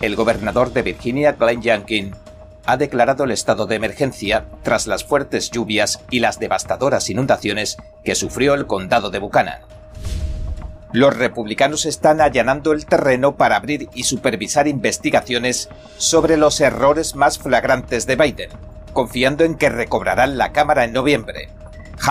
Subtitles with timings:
[0.00, 2.14] el gobernador de Virginia, Glenn Youngkin,
[2.66, 8.14] ha declarado el estado de emergencia tras las fuertes lluvias y las devastadoras inundaciones que
[8.14, 9.60] sufrió el condado de Buchanan.
[10.92, 15.68] Los republicanos están allanando el terreno para abrir y supervisar investigaciones
[15.98, 18.50] sobre los errores más flagrantes de Biden,
[18.92, 21.48] confiando en que recobrarán la Cámara en noviembre.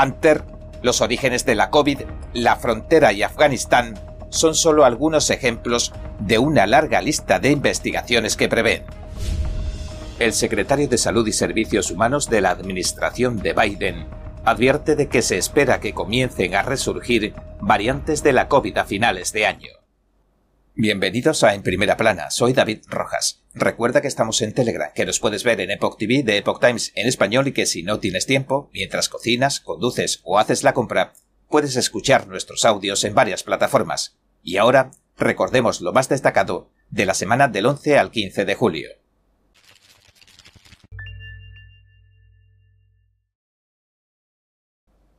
[0.01, 0.43] Hunter,
[0.81, 2.01] los orígenes de la COVID,
[2.33, 3.99] la frontera y Afganistán
[4.29, 8.83] son solo algunos ejemplos de una larga lista de investigaciones que prevén.
[10.19, 14.07] El secretario de Salud y Servicios Humanos de la administración de Biden
[14.43, 19.31] advierte de que se espera que comiencen a resurgir variantes de la COVID a finales
[19.31, 19.69] de año.
[20.75, 23.43] Bienvenidos a En Primera Plana, soy David Rojas.
[23.53, 26.93] Recuerda que estamos en Telegram, que nos puedes ver en Epoch TV de Epoch Times
[26.95, 31.13] en español y que si no tienes tiempo, mientras cocinas, conduces o haces la compra,
[31.49, 34.17] puedes escuchar nuestros audios en varias plataformas.
[34.43, 38.89] Y ahora, recordemos lo más destacado de la semana del 11 al 15 de julio.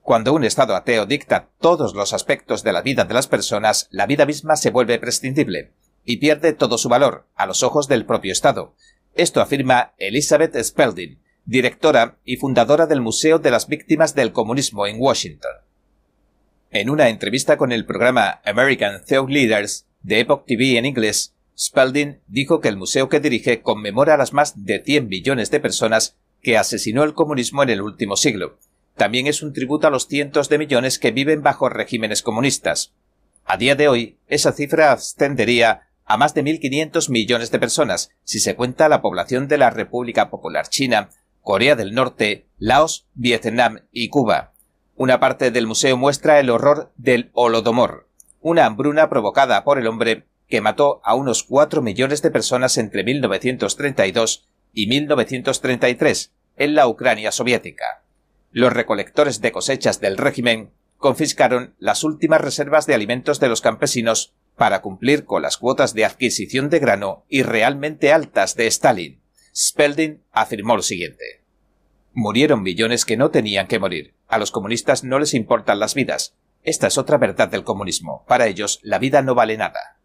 [0.00, 4.06] Cuando un Estado ateo dicta todos los aspectos de la vida de las personas, la
[4.06, 5.72] vida misma se vuelve prescindible
[6.04, 8.74] y pierde todo su valor a los ojos del propio Estado.
[9.14, 14.96] Esto afirma Elizabeth Spalding, directora y fundadora del Museo de las Víctimas del Comunismo en
[14.98, 15.52] Washington.
[16.72, 22.20] En una entrevista con el programa American Thought Leaders de Epoch TV en inglés, Spalding
[22.28, 26.16] dijo que el museo que dirige conmemora a las más de 100 millones de personas
[26.40, 28.56] que asesinó el comunismo en el último siglo,
[28.96, 32.92] también es un tributo a los cientos de millones que viven bajo regímenes comunistas.
[33.44, 38.38] A día de hoy, esa cifra ascendería a más de 1.500 millones de personas si
[38.38, 44.08] se cuenta la población de la República Popular China, Corea del Norte, Laos, Vietnam y
[44.08, 44.49] Cuba.
[45.00, 48.06] Una parte del museo muestra el horror del Holodomor,
[48.42, 53.02] una hambruna provocada por el hombre que mató a unos 4 millones de personas entre
[53.02, 58.02] 1932 y 1933 en la Ucrania soviética
[58.52, 64.34] los recolectores de cosechas del régimen confiscaron las últimas reservas de alimentos de los campesinos
[64.56, 69.22] para cumplir con las cuotas de adquisición de grano y realmente altas de Stalin.
[69.54, 71.39] Spelding afirmó lo siguiente.
[72.12, 74.14] Murieron millones que no tenían que morir.
[74.26, 76.34] A los comunistas no les importan las vidas.
[76.62, 78.24] Esta es otra verdad del comunismo.
[78.26, 80.00] Para ellos, la vida no vale nada.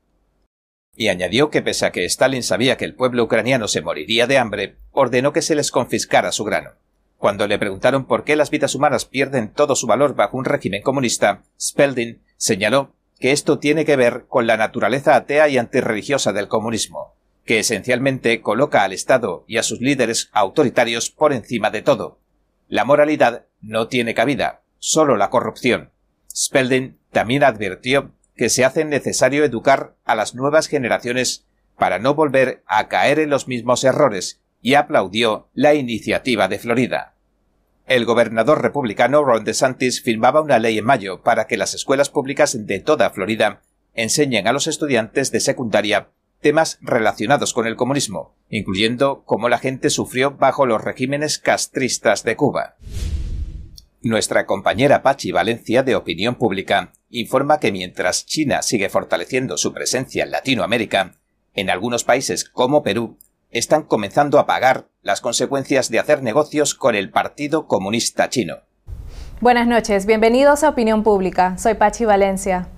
[0.96, 4.38] Y añadió que pese a que Stalin sabía que el pueblo ucraniano se moriría de
[4.38, 6.72] hambre, ordenó que se les confiscara su grano.
[7.18, 10.82] Cuando le preguntaron por qué las vidas humanas pierden todo su valor bajo un régimen
[10.82, 16.48] comunista, Spelding señaló que esto tiene que ver con la naturaleza atea y antirreligiosa del
[16.48, 17.15] comunismo,
[17.46, 22.20] que esencialmente coloca al Estado y a sus líderes autoritarios por encima de todo.
[22.68, 25.92] La moralidad no tiene cabida, solo la corrupción.
[26.36, 31.46] Spelding también advirtió que se hace necesario educar a las nuevas generaciones
[31.78, 37.14] para no volver a caer en los mismos errores y aplaudió la iniciativa de Florida.
[37.86, 42.66] El gobernador republicano Ron DeSantis firmaba una ley en mayo para que las escuelas públicas
[42.66, 43.62] de toda Florida
[43.94, 46.10] enseñen a los estudiantes de secundaria
[46.46, 52.36] temas relacionados con el comunismo, incluyendo cómo la gente sufrió bajo los regímenes castristas de
[52.36, 52.76] Cuba.
[54.04, 60.24] Nuestra compañera Pachi Valencia de Opinión Pública informa que mientras China sigue fortaleciendo su presencia
[60.24, 61.16] en Latinoamérica,
[61.56, 63.18] en algunos países como Perú
[63.50, 68.58] están comenzando a pagar las consecuencias de hacer negocios con el Partido Comunista Chino.
[69.42, 71.58] Buenas noches, bienvenidos a Opinión Pública.
[71.58, 72.70] Soy Pachi Valencia.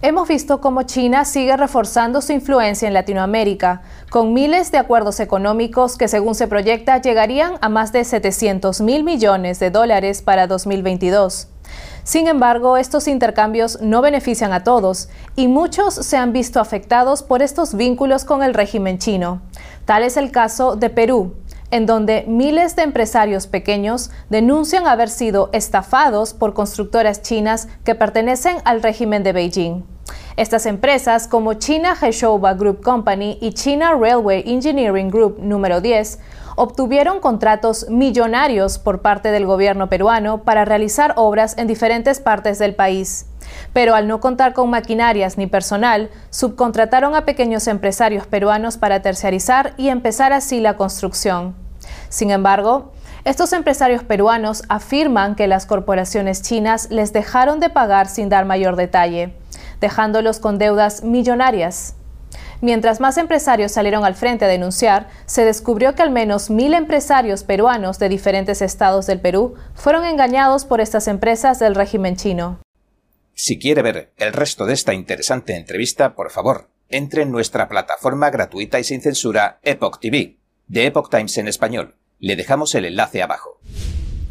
[0.00, 5.96] Hemos visto cómo China sigue reforzando su influencia en Latinoamérica, con miles de acuerdos económicos
[5.98, 11.48] que según se proyecta llegarían a más de 700 mil millones de dólares para 2022.
[12.04, 17.42] Sin embargo, estos intercambios no benefician a todos y muchos se han visto afectados por
[17.42, 19.42] estos vínculos con el régimen chino.
[19.84, 21.34] Tal es el caso de Perú,
[21.70, 28.56] en donde miles de empresarios pequeños denuncian haber sido estafados por constructoras chinas que pertenecen
[28.64, 29.84] al régimen de Beijing.
[30.36, 36.18] Estas empresas como China Heshouba Group Company y China Railway Engineering Group número 10
[36.58, 42.74] obtuvieron contratos millonarios por parte del gobierno peruano para realizar obras en diferentes partes del
[42.74, 43.26] país.
[43.72, 49.74] Pero al no contar con maquinarias ni personal, subcontrataron a pequeños empresarios peruanos para terciarizar
[49.76, 51.54] y empezar así la construcción.
[52.08, 52.92] Sin embargo,
[53.24, 58.74] estos empresarios peruanos afirman que las corporaciones chinas les dejaron de pagar sin dar mayor
[58.74, 59.32] detalle,
[59.80, 61.94] dejándolos con deudas millonarias.
[62.60, 67.44] Mientras más empresarios salieron al frente a denunciar, se descubrió que al menos mil empresarios
[67.44, 72.60] peruanos de diferentes estados del Perú fueron engañados por estas empresas del régimen chino.
[73.34, 78.30] Si quiere ver el resto de esta interesante entrevista, por favor, entre en nuestra plataforma
[78.30, 81.94] gratuita y sin censura Epoch TV, de Epoch Times en español.
[82.18, 83.60] Le dejamos el enlace abajo.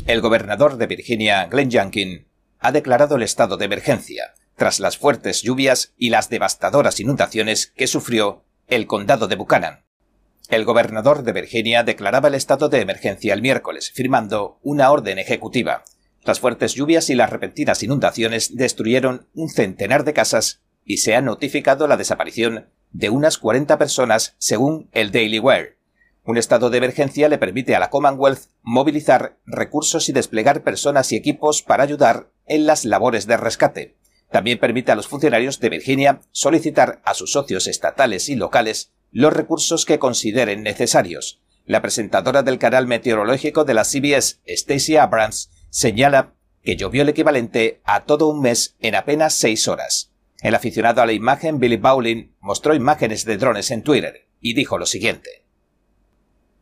[0.05, 2.27] El gobernador de Virginia, Glenn Youngkin,
[2.59, 7.87] ha declarado el estado de emergencia tras las fuertes lluvias y las devastadoras inundaciones que
[7.87, 9.85] sufrió el condado de Buchanan.
[10.49, 15.83] El gobernador de Virginia declaraba el estado de emergencia el miércoles, firmando una orden ejecutiva.
[16.23, 21.21] Las fuertes lluvias y las repentinas inundaciones destruyeron un centenar de casas y se ha
[21.21, 25.77] notificado la desaparición de unas 40 personas según el Daily Wire.
[26.23, 31.15] Un estado de emergencia le permite a la Commonwealth movilizar recursos y desplegar personas y
[31.15, 33.97] equipos para ayudar en las labores de rescate.
[34.31, 39.33] También permite a los funcionarios de Virginia solicitar a sus socios estatales y locales los
[39.33, 41.41] recursos que consideren necesarios.
[41.65, 46.33] La presentadora del canal meteorológico de la CBS, Stacey Abrams, señala
[46.63, 50.11] que llovió el equivalente a todo un mes en apenas seis horas.
[50.41, 54.77] El aficionado a la imagen Billy Bowling mostró imágenes de drones en Twitter y dijo
[54.77, 55.45] lo siguiente.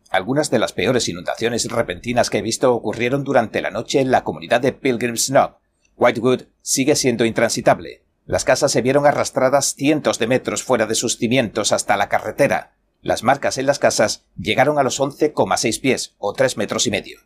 [0.09, 4.23] Algunas de las peores inundaciones repentinas que he visto ocurrieron durante la noche en la
[4.23, 5.57] comunidad de Pilgrim's Knob.
[5.97, 8.03] Whitewood sigue siendo intransitable.
[8.25, 12.75] Las casas se vieron arrastradas cientos de metros fuera de sus cimientos hasta la carretera.
[13.01, 17.19] Las marcas en las casas llegaron a los 11,6 pies o 3 metros y medio.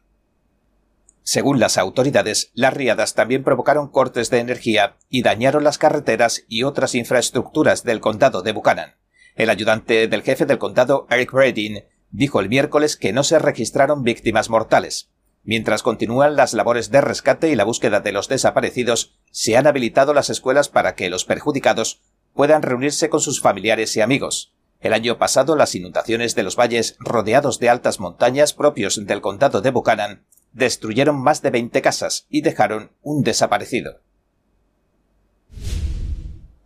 [1.23, 6.63] Según las autoridades, las riadas también provocaron cortes de energía y dañaron las carreteras y
[6.63, 8.95] otras infraestructuras del condado de Buchanan.
[9.35, 14.03] El ayudante del jefe del condado, Eric Redding, dijo el miércoles que no se registraron
[14.03, 15.11] víctimas mortales.
[15.43, 20.13] Mientras continúan las labores de rescate y la búsqueda de los desaparecidos, se han habilitado
[20.13, 22.01] las escuelas para que los perjudicados
[22.33, 24.53] puedan reunirse con sus familiares y amigos.
[24.79, 29.61] El año pasado las inundaciones de los valles rodeados de altas montañas propios del condado
[29.61, 34.01] de Buchanan destruyeron más de 20 casas y dejaron un desaparecido.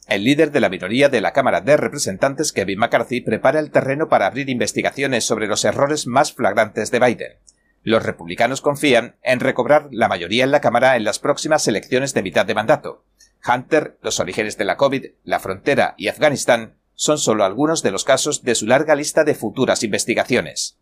[0.08, 4.10] El líder de la minoría de la Cámara de Representantes, Kevin McCarthy, prepara el terreno
[4.10, 7.32] para abrir investigaciones sobre los errores más flagrantes de Biden.
[7.84, 12.24] Los republicanos confían en recobrar la mayoría en la Cámara en las próximas elecciones de
[12.24, 13.04] mitad de mandato.
[13.46, 18.06] Hunter, los orígenes de la COVID, la frontera y Afganistán son solo algunos de los
[18.06, 20.78] casos de su larga lista de futuras investigaciones.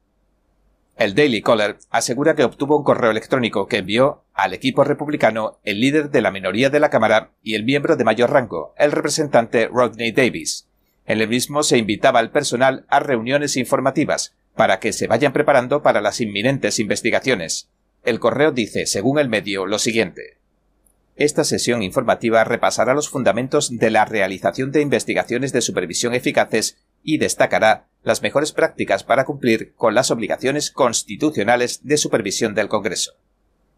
[0.97, 5.79] El Daily Caller asegura que obtuvo un correo electrónico que envió al equipo republicano el
[5.79, 9.67] líder de la minoría de la Cámara y el miembro de mayor rango, el representante
[9.67, 10.67] Rodney Davis.
[11.07, 15.81] En el mismo se invitaba al personal a reuniones informativas, para que se vayan preparando
[15.81, 17.69] para las inminentes investigaciones.
[18.03, 20.37] El correo dice, según el medio, lo siguiente.
[21.15, 27.17] Esta sesión informativa repasará los fundamentos de la realización de investigaciones de supervisión eficaces y
[27.17, 33.13] destacará las mejores prácticas para cumplir con las obligaciones constitucionales de supervisión del Congreso.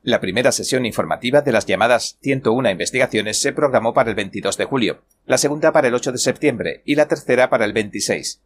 [0.04, 4.66] La primera sesión informativa de las llamadas 101 investigaciones se programó para el 22 de
[4.66, 8.42] julio, la segunda para el 8 de septiembre y la tercera para el 26.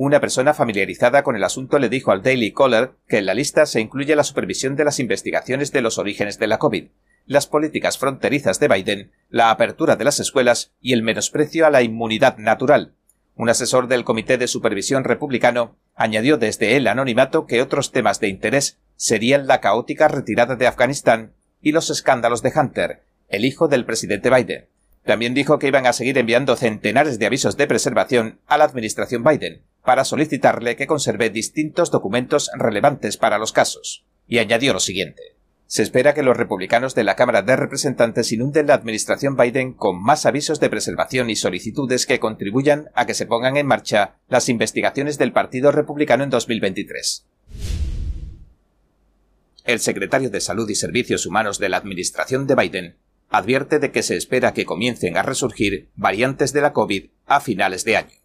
[0.00, 3.66] Una persona familiarizada con el asunto le dijo al Daily Caller que en la lista
[3.66, 6.86] se incluye la supervisión de las investigaciones de los orígenes de la COVID,
[7.26, 11.82] las políticas fronterizas de Biden, la apertura de las escuelas y el menosprecio a la
[11.82, 12.94] inmunidad natural.
[13.34, 18.28] Un asesor del Comité de Supervisión Republicano añadió desde el anonimato que otros temas de
[18.28, 23.84] interés serían la caótica retirada de Afganistán y los escándalos de Hunter, el hijo del
[23.84, 24.68] presidente Biden.
[25.04, 29.24] También dijo que iban a seguir enviando centenares de avisos de preservación a la administración
[29.24, 34.04] Biden, para solicitarle que conserve distintos documentos relevantes para los casos.
[34.26, 35.22] Y añadió lo siguiente.
[35.66, 40.02] Se espera que los republicanos de la Cámara de Representantes inunden la administración Biden con
[40.02, 44.50] más avisos de preservación y solicitudes que contribuyan a que se pongan en marcha las
[44.50, 47.24] investigaciones del Partido Republicano en 2023.
[49.64, 52.96] El secretario de Salud y Servicios Humanos de la administración de Biden
[53.30, 57.84] advierte de que se espera que comiencen a resurgir variantes de la COVID a finales
[57.84, 58.17] de año.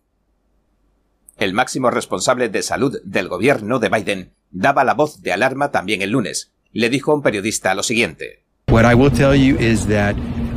[1.37, 6.01] El máximo responsable de salud del gobierno de Biden daba la voz de alarma también
[6.01, 6.51] el lunes.
[6.71, 8.43] Le dijo a un periodista lo siguiente.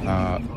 [0.07, 0.57] Uh,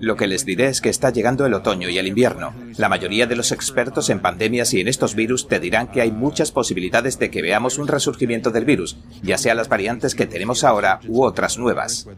[0.00, 2.54] lo que les diré es que está llegando el otoño y el invierno.
[2.76, 6.10] La mayoría de los expertos en pandemias y en estos virus te dirán que hay
[6.10, 10.64] muchas posibilidades de que veamos un resurgimiento del virus, ya sea las variantes que tenemos
[10.64, 12.08] ahora u otras nuevas.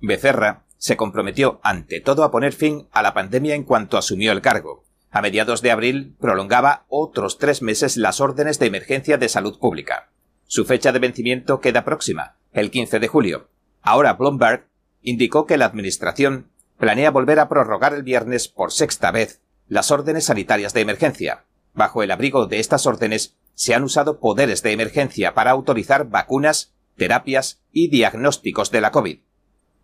[0.00, 4.40] Becerra se comprometió ante todo a poner fin a la pandemia en cuanto asumió el
[4.40, 4.82] cargo.
[5.10, 10.08] A mediados de abril prolongaba otros tres meses las órdenes de emergencia de salud pública.
[10.46, 13.50] Su fecha de vencimiento queda próxima, el 15 de julio.
[13.82, 14.68] Ahora Bloomberg
[15.02, 20.24] indicó que la Administración planea volver a prorrogar el viernes por sexta vez las órdenes
[20.24, 21.44] sanitarias de emergencia.
[21.74, 26.72] Bajo el abrigo de estas órdenes se han usado poderes de emergencia para autorizar vacunas,
[26.96, 29.18] terapias y diagnósticos de la COVID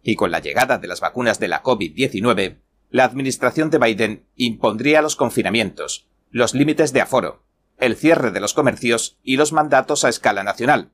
[0.06, 2.60] y con la llegada de las vacunas de la COVID-19,
[2.90, 7.42] la administración de Biden impondría los confinamientos, los límites de aforo,
[7.78, 10.92] el cierre de los comercios y los mandatos a escala nacional.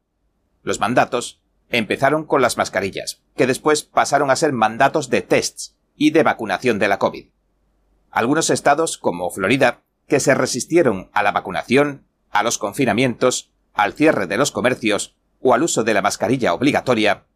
[0.63, 6.13] Los mandatos empezaron con las mascarillas, que después pasaron a ser mandatos de tests y
[6.13, 7.27] de vacunación de la COVID.
[8.11, 14.27] Algunos estados, como Florida, que se resistieron a la vacunación, a los confinamientos, al cierre
[14.27, 17.27] de los comercios o al uso de la mascarilla obligatoria,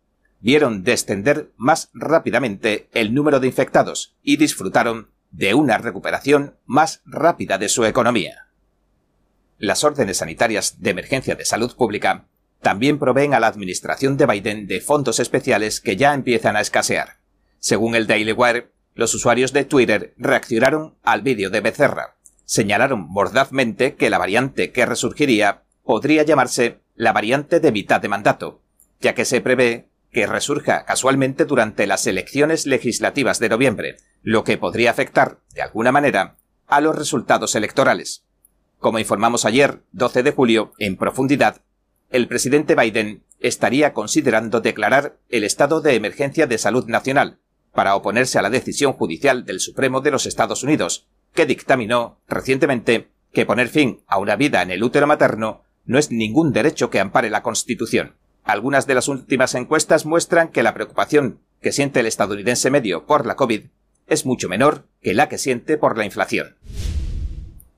[0.40, 7.59] vieron descender más rápidamente el número de infectados y disfrutaron de una recuperación más rápida
[7.59, 8.47] de su economía.
[9.59, 12.26] Las órdenes sanitarias de emergencia de salud pública
[12.61, 17.19] también proveen a la administración de Biden de fondos especiales que ya empiezan a escasear.
[17.59, 22.16] Según el Daily Wire, los usuarios de Twitter reaccionaron al vídeo de Becerra.
[22.45, 28.62] Señalaron mordazmente que la variante que resurgiría podría llamarse la variante de mitad de mandato,
[29.00, 34.56] ya que se prevé que resurja casualmente durante las elecciones legislativas de noviembre, lo que
[34.56, 38.25] podría afectar, de alguna manera, a los resultados electorales.
[38.78, 41.61] Como informamos ayer, 12 de julio, en profundidad,
[42.08, 47.38] el presidente Biden estaría considerando declarar el estado de emergencia de salud nacional
[47.75, 53.11] para oponerse a la decisión judicial del Supremo de los Estados Unidos, que dictaminó recientemente
[53.35, 57.00] que poner fin a una vida en el útero materno no es ningún derecho que
[57.00, 58.16] ampare la Constitución.
[58.46, 63.26] Algunas de las últimas encuestas muestran que la preocupación que siente el estadounidense medio por
[63.26, 63.66] la COVID
[64.06, 66.56] es mucho menor que la que siente por la inflación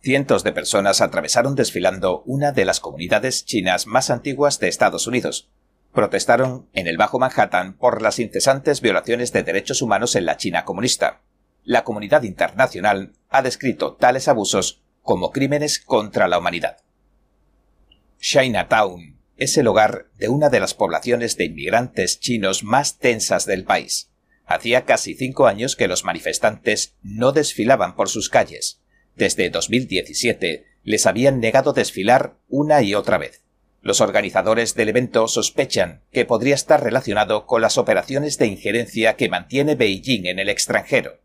[0.09, 5.51] cientos de personas atravesaron desfilando una de las comunidades chinas más antiguas de Estados Unidos.
[5.93, 10.65] Protestaron en el Bajo Manhattan por las incesantes violaciones de derechos humanos en la China
[10.65, 11.21] comunista.
[11.63, 16.79] La comunidad internacional ha descrito tales abusos como crímenes contra la humanidad.
[18.19, 23.65] Chinatown es el hogar de una de las poblaciones de inmigrantes chinos más tensas del
[23.65, 24.11] país.
[24.45, 28.83] Hacía casi cinco años que los manifestantes no desfilaban por sus calles.
[29.15, 33.43] Desde 2017 les habían negado desfilar una y otra vez.
[33.81, 39.29] Los organizadores del evento sospechan que podría estar relacionado con las operaciones de injerencia que
[39.29, 41.21] mantiene Beijing en el extranjero.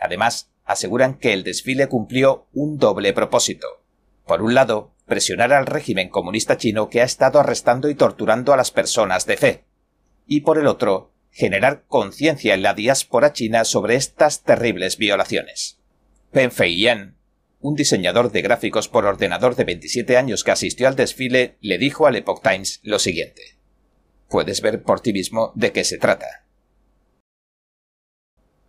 [0.00, 3.84] Además, aseguran que el desfile cumplió un doble propósito.
[4.26, 8.56] Por un lado, presionar al régimen comunista chino que ha estado arrestando y torturando a
[8.56, 9.64] las personas de fe.
[10.26, 15.78] Y por el otro, generar conciencia en la diáspora china sobre estas terribles violaciones.
[16.30, 17.16] Pen Feiyan,
[17.60, 22.06] un diseñador de gráficos por ordenador de 27 años que asistió al desfile le dijo
[22.06, 23.42] al Epoch Times lo siguiente.
[24.28, 26.46] Puedes ver por ti mismo de qué se trata.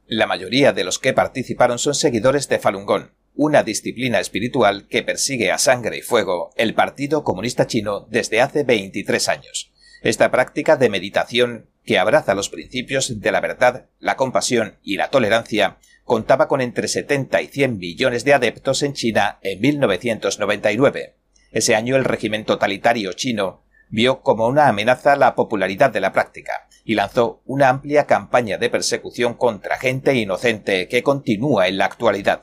[0.05, 5.03] La mayoría de los que participaron son seguidores de Falun Gong, una disciplina espiritual que
[5.03, 9.71] persigue a sangre y fuego el Partido Comunista Chino desde hace 23 años.
[10.01, 15.09] Esta práctica de meditación, que abraza los principios de la verdad, la compasión y la
[15.09, 21.15] tolerancia, contaba con entre 70 y 100 millones de adeptos en China en 1999.
[21.51, 26.67] Ese año el régimen totalitario chino vio como una amenaza la popularidad de la práctica
[26.83, 32.41] y lanzó una amplia campaña de persecución contra gente inocente que continúa en la actualidad.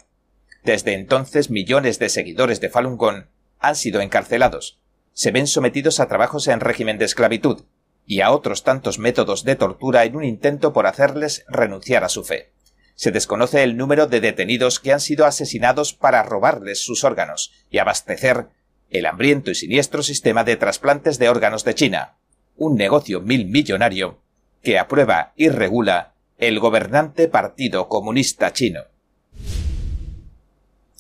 [0.63, 3.25] Desde entonces millones de seguidores de Falun Gong
[3.59, 4.81] han sido encarcelados,
[5.13, 7.65] se ven sometidos a trabajos en régimen de esclavitud
[8.07, 12.25] y a otros tantos métodos de tortura en un intento por hacerles renunciar a su
[12.25, 12.53] fe
[13.01, 17.79] se desconoce el número de detenidos que han sido asesinados para robarles sus órganos y
[17.79, 18.49] abastecer
[18.91, 22.19] el hambriento y siniestro sistema de trasplantes de órganos de China,
[22.59, 24.21] un negocio mil millonario
[24.63, 28.83] que aprueba y regula el gobernante Partido Comunista Chino.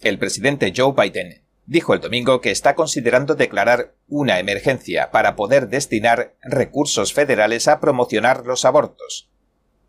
[0.00, 5.68] El presidente Joe Biden dijo el domingo que está considerando declarar una emergencia para poder
[5.68, 9.30] destinar recursos federales a promocionar los abortos,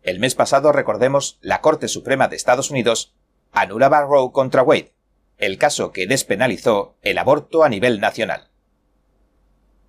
[0.02, 3.14] el mes pasado, recordemos, la Corte Suprema de Estados Unidos
[3.52, 4.92] anulaba Roe contra Wade,
[5.38, 8.50] el caso que despenalizó el aborto a nivel nacional.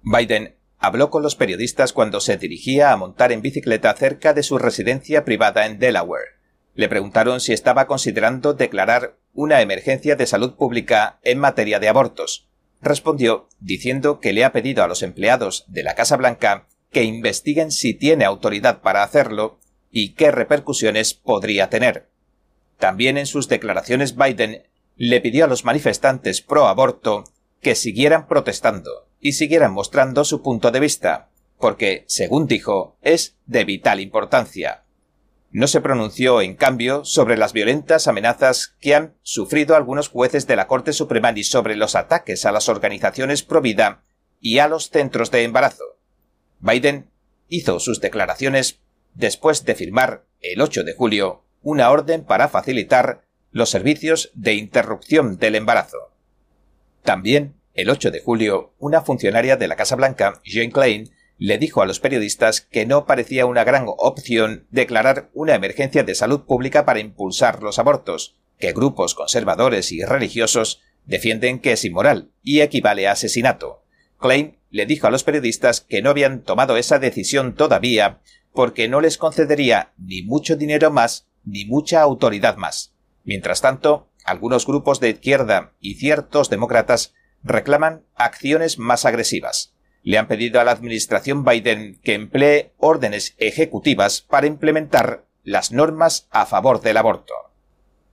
[0.03, 4.59] Biden habló con los periodistas cuando se dirigía a montar en bicicleta cerca de su
[4.59, 6.37] residencia privada en Delaware.
[6.75, 12.47] Le preguntaron si estaba considerando declarar una emergencia de salud pública en materia de abortos.
[12.81, 17.71] Respondió diciendo que le ha pedido a los empleados de la Casa Blanca que investiguen
[17.71, 19.59] si tiene autoridad para hacerlo
[19.91, 22.09] y qué repercusiones podría tener.
[22.77, 24.63] También en sus declaraciones Biden
[24.95, 27.23] le pidió a los manifestantes pro aborto
[27.61, 33.63] que siguieran protestando y siguieran mostrando su punto de vista, porque, según dijo, es de
[33.63, 34.82] vital importancia.
[35.53, 40.55] No se pronunció, en cambio, sobre las violentas amenazas que han sufrido algunos jueces de
[40.55, 44.01] la Corte Suprema ni sobre los ataques a las organizaciones pro vida
[44.41, 45.99] y a los centros de embarazo.
[46.59, 47.11] Biden
[47.49, 48.79] hizo sus declaraciones
[49.13, 55.37] después de firmar el 8 de julio una orden para facilitar los servicios de interrupción
[55.37, 56.15] del embarazo.
[57.03, 61.81] También, el 8 de julio, una funcionaria de la Casa Blanca, Jane Klein, le dijo
[61.81, 66.85] a los periodistas que no parecía una gran opción declarar una emergencia de salud pública
[66.85, 73.07] para impulsar los abortos, que grupos conservadores y religiosos defienden que es inmoral y equivale
[73.07, 73.83] a asesinato.
[74.19, 78.21] Klein le dijo a los periodistas que no habían tomado esa decisión todavía
[78.53, 82.93] porque no les concedería ni mucho dinero más ni mucha autoridad más.
[83.23, 87.13] Mientras tanto, algunos grupos de izquierda y ciertos demócratas
[87.43, 89.72] reclaman acciones más agresivas.
[90.03, 96.27] Le han pedido a la administración Biden que emplee órdenes ejecutivas para implementar las normas
[96.31, 97.33] a favor del aborto.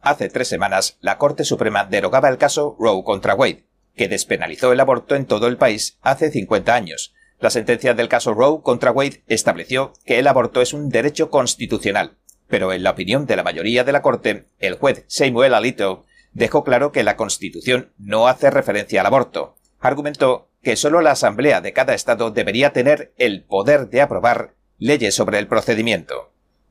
[0.00, 3.64] Hace tres semanas, la Corte Suprema derogaba el caso Roe contra Wade,
[3.96, 7.12] que despenalizó el aborto en todo el país hace 50 años.
[7.38, 12.16] La sentencia del caso Roe contra Wade estableció que el aborto es un derecho constitucional,
[12.48, 16.64] pero en la opinión de la mayoría de la Corte, el juez Samuel Alito dejó
[16.64, 19.56] claro que la Constitución no hace referencia al aborto.
[19.80, 25.14] Argumentó que solo la Asamblea de cada Estado debería tener el poder de aprobar leyes
[25.14, 26.30] sobre el procedimiento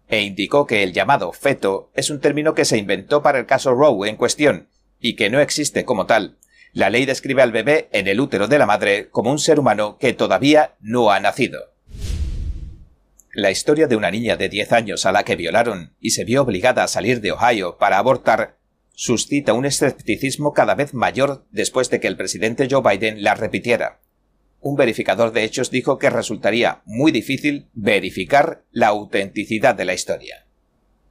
[0.09, 3.73] e indicó que el llamado feto es un término que se inventó para el caso
[3.73, 4.67] Roe en cuestión
[4.99, 6.37] y que no existe como tal.
[6.73, 9.97] La ley describe al bebé en el útero de la madre como un ser humano
[9.99, 11.73] que todavía no ha nacido.
[13.31, 16.41] La historia de una niña de 10 años a la que violaron y se vio
[16.41, 18.57] obligada a salir de Ohio para abortar
[19.01, 23.99] suscita un escepticismo cada vez mayor después de que el presidente Joe Biden la repitiera
[24.61, 30.45] un verificador de hechos dijo que resultaría muy difícil verificar la autenticidad de la historia.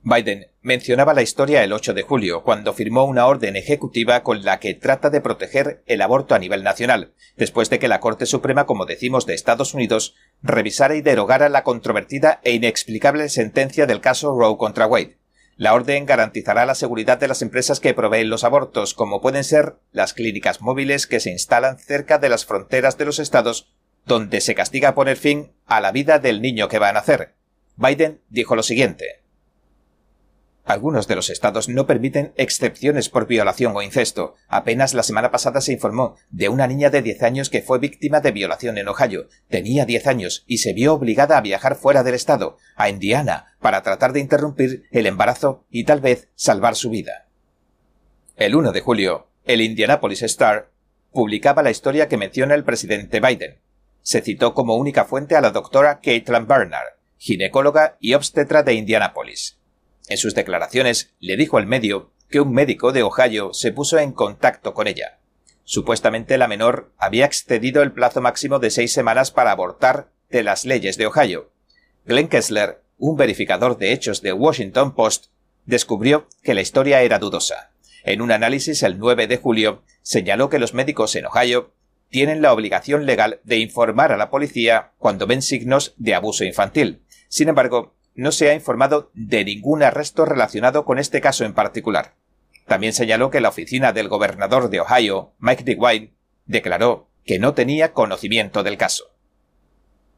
[0.03, 4.61] Biden mencionaba la historia el 8 de julio, cuando firmó una orden ejecutiva con la
[4.61, 8.65] que trata de proteger el aborto a nivel nacional, después de que la Corte Suprema,
[8.65, 14.39] como decimos, de Estados Unidos revisara y derogara la controvertida e inexplicable sentencia del caso
[14.39, 15.19] Roe contra Wade.
[15.59, 19.75] La orden garantizará la seguridad de las empresas que proveen los abortos, como pueden ser
[19.91, 23.69] las clínicas móviles que se instalan cerca de las fronteras de los estados,
[24.07, 27.35] donde se castiga poner fin a la vida del niño que va a nacer.
[27.75, 29.25] Biden dijo lo siguiente.
[30.69, 34.35] Algunos de los estados no permiten excepciones por violación o incesto.
[34.49, 38.21] Apenas la semana pasada se informó de una niña de 10 años que fue víctima
[38.21, 39.29] de violación en Ohio.
[39.49, 43.83] Tenía 10 años y se vio obligada a viajar fuera del estado, a Indiana, para
[43.83, 47.29] tratar de interrumpir el embarazo y tal vez salvar su vida.
[48.37, 50.71] El 1 de julio, el Indianapolis Star
[51.13, 53.57] publicaba la historia que menciona el presidente Biden.
[54.03, 59.58] Se citó como única fuente a la doctora Caitlin Bernard, ginecóloga y obstetra de Indianapolis.
[60.09, 64.13] En sus declaraciones le dijo al medio que un médico de Ohio se puso en
[64.13, 65.19] contacto con ella.
[65.65, 70.65] Supuestamente la menor había excedido el plazo máximo de seis semanas para abortar de las
[70.65, 71.53] leyes de Ohio.
[72.07, 75.27] Glenn Kessler, un verificador de hechos de Washington Post,
[75.67, 77.73] descubrió que la historia era dudosa.
[78.03, 81.75] En un análisis el 9 de julio señaló que los médicos en Ohio
[82.09, 87.03] tienen la obligación legal de informar a la policía cuando ven signos de abuso infantil.
[87.29, 92.17] Sin embargo, no se ha informado de ningún arresto relacionado con este caso en particular.
[92.67, 97.93] También señaló que la oficina del gobernador de Ohio, Mike DeWine, declaró que no tenía
[97.93, 99.05] conocimiento del caso.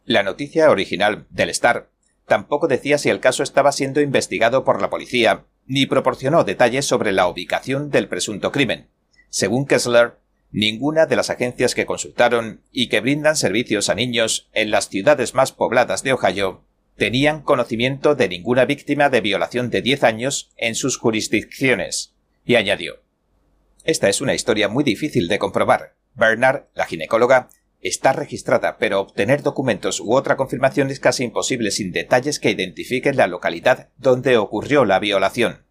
[0.06, 1.90] La noticia original del Star
[2.26, 7.12] tampoco decía si el caso estaba siendo investigado por la policía, ni proporcionó detalles sobre
[7.12, 8.88] la ubicación del presunto crimen.
[9.28, 10.16] Según Kessler,
[10.50, 15.34] ninguna de las agencias que consultaron y que brindan servicios a niños en las ciudades
[15.34, 16.64] más pobladas de Ohio
[16.96, 22.14] tenían conocimiento de ninguna víctima de violación de 10 años en sus jurisdicciones.
[22.44, 23.02] Y añadió,
[23.84, 25.94] Esta es una historia muy difícil de comprobar.
[26.14, 27.48] Bernard, la ginecóloga,
[27.80, 33.16] está registrada, pero obtener documentos u otra confirmación es casi imposible sin detalles que identifiquen
[33.16, 35.64] la localidad donde ocurrió la violación.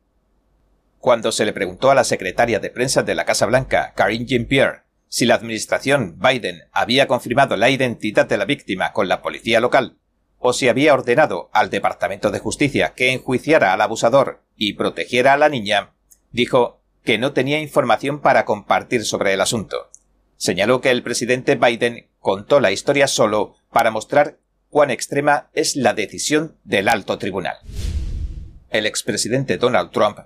[0.98, 4.82] Cuando se le preguntó a la secretaria de prensa de la Casa Blanca, Karine Jean-Pierre,
[5.08, 9.98] si la administración Biden había confirmado la identidad de la víctima con la policía local,
[10.40, 15.38] o si había ordenado al Departamento de Justicia que enjuiciara al abusador y protegiera a
[15.38, 15.92] la niña,
[16.32, 19.90] dijo que no tenía información para compartir sobre el asunto.
[20.38, 24.38] Señaló que el presidente Biden contó la historia solo para mostrar
[24.70, 27.58] cuán extrema es la decisión del alto tribunal.
[28.70, 30.20] El expresidente Donald Trump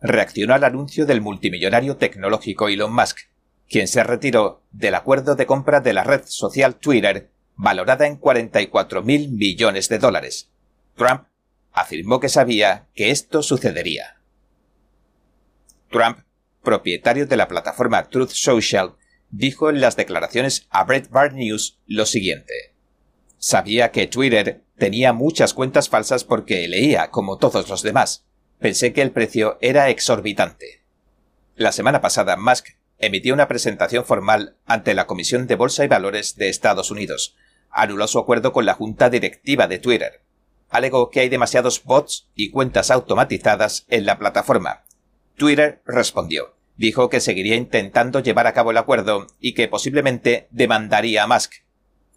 [0.00, 3.18] reaccionó al anuncio del multimillonario tecnológico Elon Musk,
[3.68, 9.02] quien se retiró del acuerdo de compra de la red social Twitter valorada en 44
[9.02, 10.50] mil millones de dólares.
[10.96, 11.24] Trump
[11.72, 14.20] afirmó que sabía que esto sucedería.
[15.90, 16.18] Trump,
[16.62, 18.94] propietario de la plataforma Truth Social,
[19.30, 22.74] dijo en las declaraciones a Breitbart News lo siguiente.
[23.38, 28.24] Sabía que Twitter tenía muchas cuentas falsas porque leía como todos los demás.
[28.58, 30.82] Pensé que el precio era exorbitante.
[31.54, 36.36] La semana pasada, Musk emitió una presentación formal ante la Comisión de Bolsa y Valores
[36.36, 37.36] de Estados Unidos.
[37.74, 40.22] Anuló su acuerdo con la Junta Directiva de Twitter.
[40.70, 44.84] Alegó que hay demasiados bots y cuentas automatizadas en la plataforma.
[45.36, 46.54] Twitter respondió.
[46.76, 51.52] Dijo que seguiría intentando llevar a cabo el acuerdo y que posiblemente demandaría a Musk.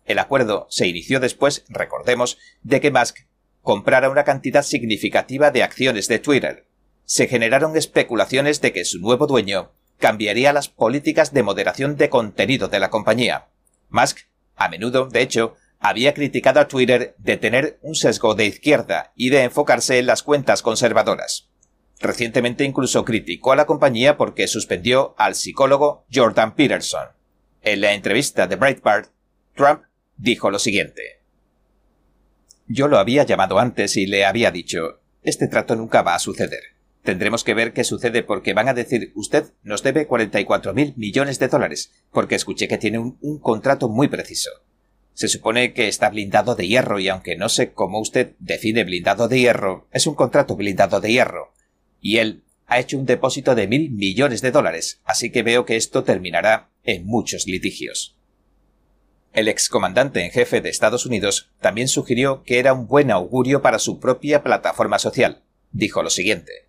[0.06, 3.18] El acuerdo se inició después, recordemos, de que Musk
[3.64, 6.68] comprara una cantidad significativa de acciones de Twitter.
[7.04, 12.68] Se generaron especulaciones de que su nuevo dueño cambiaría las políticas de moderación de contenido
[12.68, 13.48] de la compañía.
[13.90, 14.20] Musk,
[14.58, 19.30] a menudo, de hecho, había criticado a Twitter de tener un sesgo de izquierda y
[19.30, 21.50] de enfocarse en las cuentas conservadoras.
[22.00, 27.08] Recientemente incluso criticó a la compañía porque suspendió al psicólogo Jordan Peterson.
[27.62, 29.12] En la entrevista de Breitbart,
[29.56, 29.84] Trump
[30.16, 31.22] dijo lo siguiente.
[32.68, 36.77] Yo lo había llamado antes y le había dicho, este trato nunca va a suceder.
[37.08, 41.40] Tendremos que ver qué sucede porque van a decir, usted nos debe 44 mil millones
[41.40, 44.50] de dólares, porque escuché que tiene un, un contrato muy preciso.
[45.14, 49.30] Se supone que está blindado de hierro y aunque no sé cómo usted define blindado
[49.30, 51.54] de hierro, es un contrato blindado de hierro.
[52.02, 55.78] Y él ha hecho un depósito de mil millones de dólares, así que veo que
[55.78, 58.18] esto terminará en muchos litigios.
[59.32, 63.80] El excomandante en jefe de Estados Unidos también sugirió que era un buen augurio para
[63.80, 65.46] su propia plataforma social.
[65.72, 66.68] Dijo lo siguiente.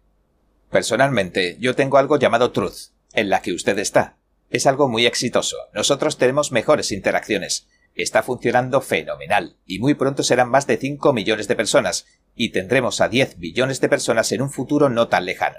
[0.70, 4.18] Personalmente, yo tengo algo llamado Truth, en la que usted está.
[4.50, 5.56] Es algo muy exitoso.
[5.72, 7.68] Nosotros tenemos mejores interacciones.
[7.94, 13.00] Está funcionando fenomenal, y muy pronto serán más de 5 millones de personas, y tendremos
[13.00, 15.58] a 10 millones de personas en un futuro no tan lejano.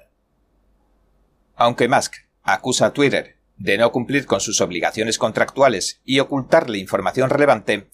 [1.56, 7.30] Aunque Musk acusa a Twitter de no cumplir con sus obligaciones contractuales y ocultarle información
[7.30, 7.90] relevante,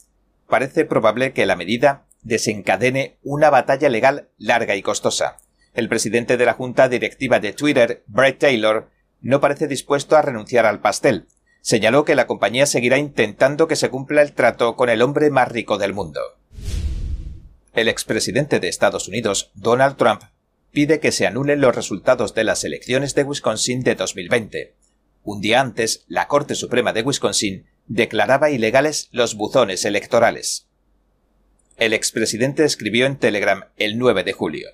[0.47, 5.37] parece probable que la medida desencadene una batalla legal larga y costosa.
[5.75, 8.89] El presidente de la Junta Directiva de Twitter, Brett Taylor,
[9.21, 11.27] no parece dispuesto a renunciar al pastel.
[11.59, 15.51] Señaló que la compañía seguirá intentando que se cumpla el trato con el hombre más
[15.51, 16.21] rico del mundo.
[17.73, 20.21] El expresidente de Estados Unidos, Donald Trump,
[20.71, 24.75] pide que se anulen los resultados de las elecciones de Wisconsin de 2020.
[25.23, 30.69] Un día antes, la Corte Suprema de Wisconsin declaraba ilegales los buzones electorales.
[31.75, 34.69] El expresidente escribió en Telegram el 9 de julio.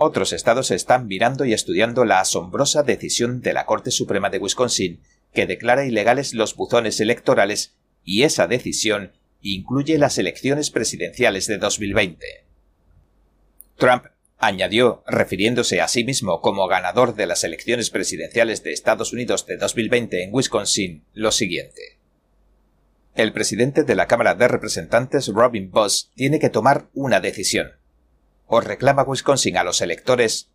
[0.00, 5.00] Otros estados están mirando y estudiando la asombrosa decisión de la Corte Suprema de Wisconsin
[5.34, 12.26] que declara ilegales los buzones electorales y esa decisión incluye las elecciones presidenciales de 2020.
[13.76, 14.04] Trump
[14.38, 19.56] añadió, refiriéndose a sí mismo como ganador de las elecciones presidenciales de Estados Unidos de
[19.56, 21.98] 2020 en Wisconsin, lo siguiente.
[23.16, 27.77] El presidente de la Cámara de Representantes, Robin Buss, tiene que tomar una decisión.
[28.48, 30.50] O reclama Wisconsin a los electores,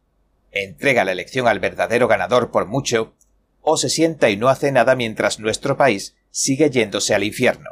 [0.52, 3.16] entrega la elección al verdadero ganador por mucho,
[3.62, 7.70] o se sienta y no hace nada mientras nuestro país sigue yéndose al infierno.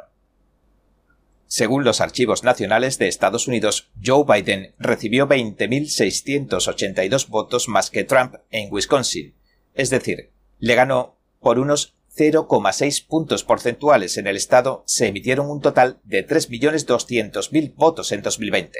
[1.46, 8.36] Según los archivos nacionales de Estados Unidos, Joe Biden recibió 20.682 votos más que Trump
[8.50, 9.34] en Wisconsin,
[9.74, 15.60] es decir, le ganó por unos 0,6 puntos porcentuales en el estado, se emitieron un
[15.60, 18.78] total de 3.200.000 votos en 2020.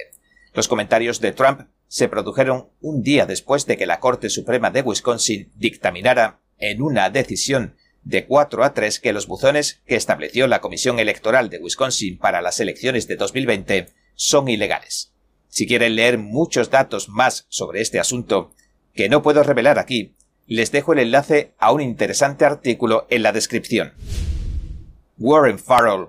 [0.54, 4.82] Los comentarios de Trump se produjeron un día después de que la Corte Suprema de
[4.82, 10.60] Wisconsin dictaminara en una decisión de 4 a 3 que los buzones que estableció la
[10.60, 15.12] Comisión Electoral de Wisconsin para las elecciones de 2020 son ilegales.
[15.48, 18.54] Si quieren leer muchos datos más sobre este asunto,
[18.94, 23.32] que no puedo revelar aquí, les dejo el enlace a un interesante artículo en la
[23.32, 23.94] descripción.
[25.18, 26.08] Warren Farrell,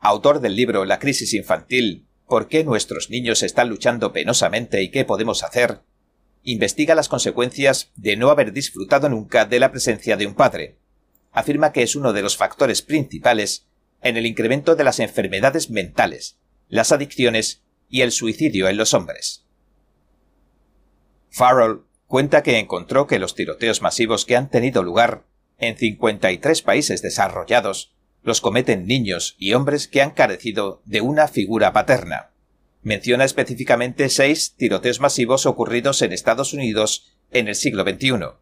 [0.00, 5.04] autor del libro La crisis infantil, ¿por qué nuestros niños están luchando penosamente y qué
[5.04, 5.82] podemos hacer?
[6.42, 10.78] investiga las consecuencias de no haber disfrutado nunca de la presencia de un padre,
[11.32, 13.66] afirma que es uno de los factores principales
[14.02, 16.38] en el incremento de las enfermedades mentales,
[16.68, 19.44] las adicciones y el suicidio en los hombres.
[21.28, 25.24] Farrell cuenta que encontró que los tiroteos masivos que han tenido lugar
[25.58, 31.72] en 53 países desarrollados los cometen niños y hombres que han carecido de una figura
[31.72, 32.30] paterna.
[32.82, 38.36] Menciona específicamente seis tiroteos masivos ocurridos en Estados Unidos en el siglo XXI,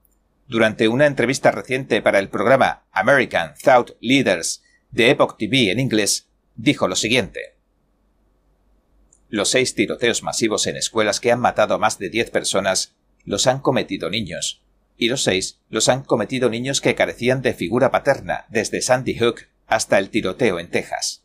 [0.46, 6.28] durante una entrevista reciente para el programa American Thought Leaders de Epoch TV en inglés,
[6.54, 7.56] dijo lo siguiente.
[9.28, 13.46] Los seis tiroteos masivos en escuelas que han matado a más de diez personas los
[13.46, 14.62] han cometido niños,
[14.96, 19.46] y los seis los han cometido niños que carecían de figura paterna desde Sandy Hook
[19.68, 21.22] hasta el tiroteo en Texas.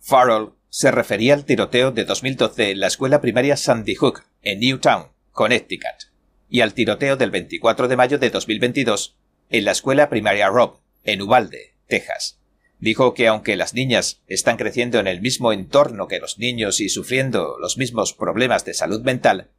[0.00, 5.12] Farrell se refería al tiroteo de 2012 en la escuela primaria Sandy Hook, en Newtown,
[5.30, 6.12] Connecticut,
[6.50, 9.16] y al tiroteo del 24 de mayo de 2022
[9.50, 12.40] en la escuela primaria Robb, en Uvalde, Texas.
[12.80, 16.88] Dijo que aunque las niñas están creciendo en el mismo entorno que los niños y
[16.88, 19.50] sufriendo los mismos problemas de salud mental,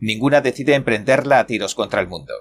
[0.00, 2.34] ninguna decide emprenderla a tiros contra el mundo.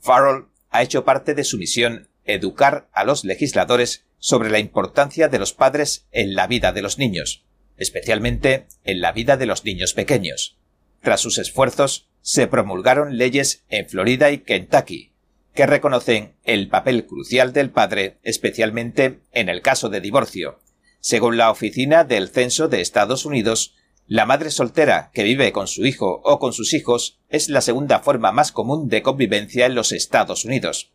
[0.00, 5.38] Farrell ha hecho parte de su misión educar a los legisladores sobre la importancia de
[5.38, 7.44] los padres en la vida de los niños,
[7.76, 10.56] especialmente en la vida de los niños pequeños.
[11.02, 15.12] Tras sus esfuerzos, se promulgaron leyes en Florida y Kentucky
[15.54, 20.58] que reconocen el papel crucial del padre, especialmente en el caso de divorcio.
[21.00, 23.74] Según la Oficina del Censo de Estados Unidos,
[24.06, 28.00] la madre soltera que vive con su hijo o con sus hijos es la segunda
[28.00, 30.93] forma más común de convivencia en los Estados Unidos.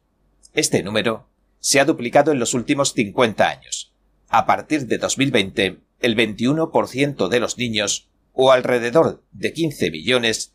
[0.54, 1.28] Este número
[1.60, 3.94] se ha duplicado en los últimos 50 años.
[4.30, 10.52] A partir de 2020, el 21% de los niños, o alrededor de 15 millones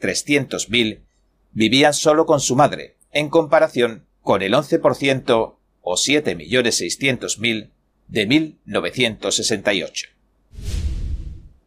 [1.52, 7.70] vivían solo con su madre, en comparación con el 11% o 7.600.000
[8.08, 10.06] de 1968.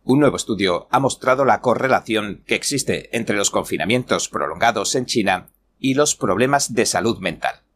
[0.04, 5.50] Un nuevo estudio ha mostrado la correlación que existe entre los confinamientos prolongados en China
[5.80, 7.67] y los problemas de salud mental.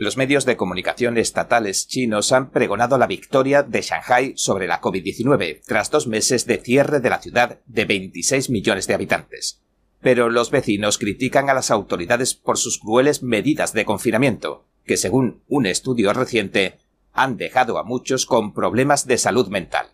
[0.00, 5.60] Los medios de comunicación estatales chinos han pregonado la victoria de Shanghai sobre la COVID-19
[5.66, 9.60] tras dos meses de cierre de la ciudad de 26 millones de habitantes.
[10.00, 15.42] Pero los vecinos critican a las autoridades por sus crueles medidas de confinamiento, que según
[15.48, 16.78] un estudio reciente
[17.12, 19.88] han dejado a muchos con problemas de salud mental.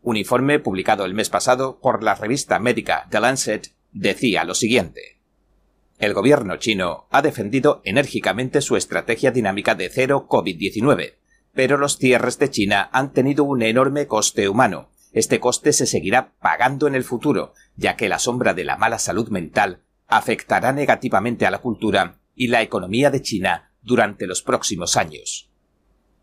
[0.00, 5.19] Un informe publicado el mes pasado por la revista médica The Lancet decía lo siguiente.
[6.00, 11.16] El gobierno chino ha defendido enérgicamente su estrategia dinámica de cero COVID-19,
[11.52, 14.88] pero los cierres de China han tenido un enorme coste humano.
[15.12, 18.98] Este coste se seguirá pagando en el futuro, ya que la sombra de la mala
[18.98, 24.96] salud mental afectará negativamente a la cultura y la economía de China durante los próximos
[24.96, 25.50] años.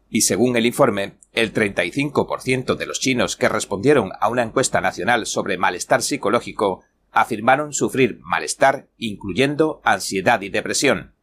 [0.10, 5.28] Y según el informe, el 35% de los chinos que respondieron a una encuesta nacional
[5.28, 11.14] sobre malestar psicológico afirmaron sufrir malestar, incluyendo ansiedad y depresión.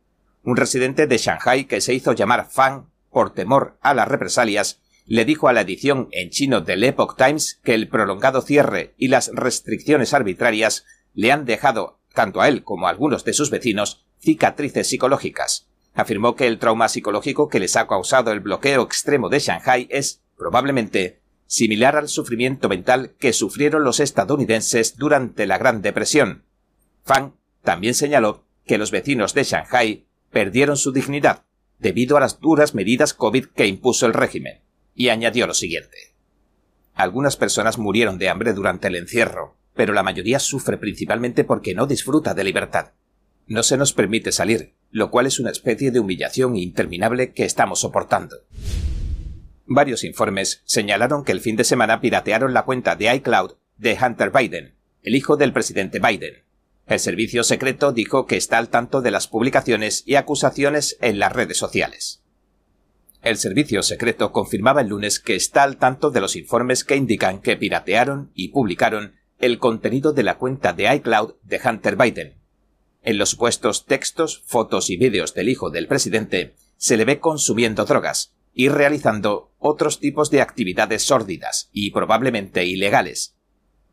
[0.42, 5.24] Un residente de Shanghai que se hizo llamar Fang por temor a las represalias le
[5.24, 9.30] dijo a la edición en chino del Epoch Times que el prolongado cierre y las
[9.34, 14.88] restricciones arbitrarias le han dejado, tanto a él como a algunos de sus vecinos, cicatrices
[14.88, 15.68] psicológicas.
[15.94, 20.22] Afirmó que el trauma psicológico que les ha causado el bloqueo extremo de Shanghai es,
[20.36, 26.44] probablemente, similar al sufrimiento mental que sufrieron los estadounidenses durante la Gran Depresión.
[27.04, 31.44] Fang también señaló que los vecinos de Shanghai perdieron su dignidad
[31.78, 34.62] debido a las duras medidas COVID que impuso el régimen,
[34.94, 36.14] y añadió lo siguiente.
[36.94, 41.86] Algunas personas murieron de hambre durante el encierro, pero la mayoría sufre principalmente porque no
[41.86, 42.92] disfruta de libertad.
[43.46, 47.80] No se nos permite salir, lo cual es una especie de humillación interminable que estamos
[47.80, 48.36] soportando.
[49.66, 54.30] Varios informes señalaron que el fin de semana piratearon la cuenta de iCloud de Hunter
[54.30, 56.44] Biden, el hijo del presidente Biden.
[56.86, 61.32] El servicio secreto dijo que está al tanto de las publicaciones y acusaciones en las
[61.32, 62.22] redes sociales.
[63.22, 67.40] El servicio secreto confirmaba el lunes que está al tanto de los informes que indican
[67.40, 72.34] que piratearon y publicaron el contenido de la cuenta de iCloud de Hunter Biden.
[73.02, 77.86] En los supuestos textos, fotos y vídeos del hijo del presidente se le ve consumiendo
[77.86, 83.36] drogas, y realizando otros tipos de actividades sórdidas y probablemente ilegales.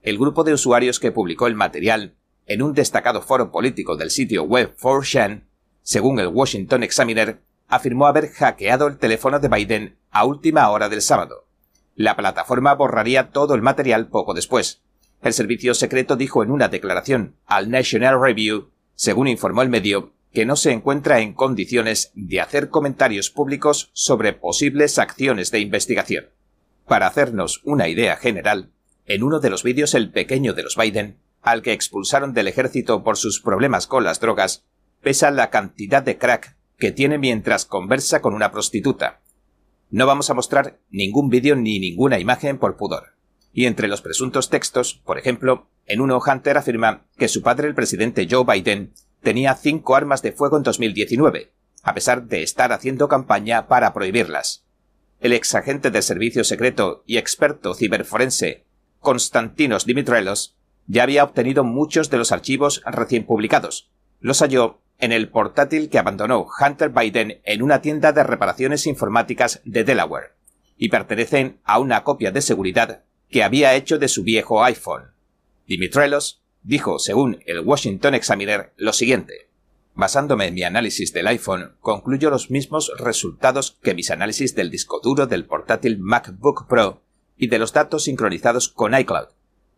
[0.01, 4.43] El grupo de usuarios que publicó el material en un destacado foro político del sitio
[4.43, 5.45] web 4chan,
[5.81, 11.01] según el Washington Examiner, afirmó haber hackeado el teléfono de Biden a última hora del
[11.01, 11.47] sábado.
[11.95, 14.81] La plataforma borraría todo el material poco después.
[15.21, 20.45] El servicio secreto dijo en una declaración al National Review, según informó el medio, que
[20.45, 26.29] no se encuentra en condiciones de hacer comentarios públicos sobre posibles acciones de investigación.
[26.87, 28.71] Para hacernos una idea general,
[29.05, 33.03] en uno de los vídeos el pequeño de los Biden, al que expulsaron del ejército
[33.03, 34.63] por sus problemas con las drogas,
[35.01, 39.21] pesa la cantidad de crack que tiene mientras conversa con una prostituta.
[39.89, 43.15] No vamos a mostrar ningún vídeo ni ninguna imagen por pudor.
[43.53, 47.75] Y entre los presuntos textos, por ejemplo, en uno Hunter afirma que su padre, el
[47.75, 51.51] presidente Joe Biden, tenía cinco armas de fuego en 2019,
[51.83, 54.65] a pesar de estar haciendo campaña para prohibirlas.
[55.19, 58.65] El ex agente del servicio secreto y experto ciberforense
[58.99, 60.57] Konstantinos Dimitrelos
[60.87, 63.91] ya había obtenido muchos de los archivos recién publicados.
[64.19, 69.61] Los halló en el portátil que abandonó Hunter Biden en una tienda de reparaciones informáticas
[69.65, 70.33] de Delaware.
[70.77, 75.11] y pertenecen a una copia de seguridad que había hecho de su viejo iPhone.
[75.67, 79.49] Dimitrelos dijo, según el Washington Examiner, lo siguiente.
[79.93, 84.99] Basándome en mi análisis del iPhone, concluyo los mismos resultados que mis análisis del disco
[85.03, 87.01] duro del portátil MacBook Pro
[87.37, 89.29] y de los datos sincronizados con iCloud.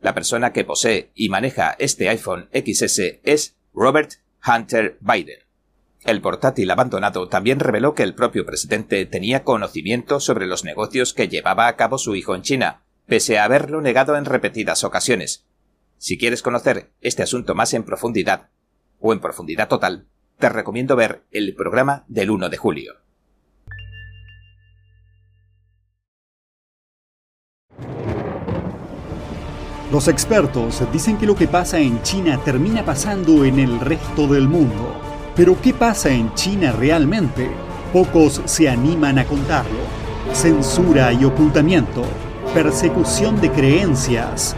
[0.02, 4.14] La persona que posee y maneja este iPhone XS es Robert
[4.46, 5.40] Hunter Biden.
[6.04, 11.30] El portátil abandonado también reveló que el propio presidente tenía conocimiento sobre los negocios que
[11.30, 15.46] llevaba a cabo su hijo en China, pese a haberlo negado en repetidas ocasiones.
[16.04, 18.50] Si quieres conocer este asunto más en profundidad,
[19.00, 20.06] o en profundidad total,
[20.38, 22.94] te recomiendo ver el programa del 1 de julio.
[29.94, 34.50] Los expertos dicen que lo que pasa en China termina pasando en el resto del
[34.50, 35.00] mundo.
[35.38, 37.50] Pero ¿qué pasa en China realmente?
[37.94, 39.80] Pocos se animan a contarlo.
[40.34, 42.04] Censura y ocultamiento,
[42.54, 44.58] persecución de creencias,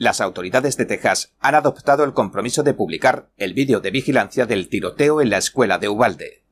[0.00, 4.70] Las autoridades de Texas han adoptado el compromiso de publicar el vídeo de vigilancia del
[4.70, 6.42] tiroteo en la escuela de Uvalde.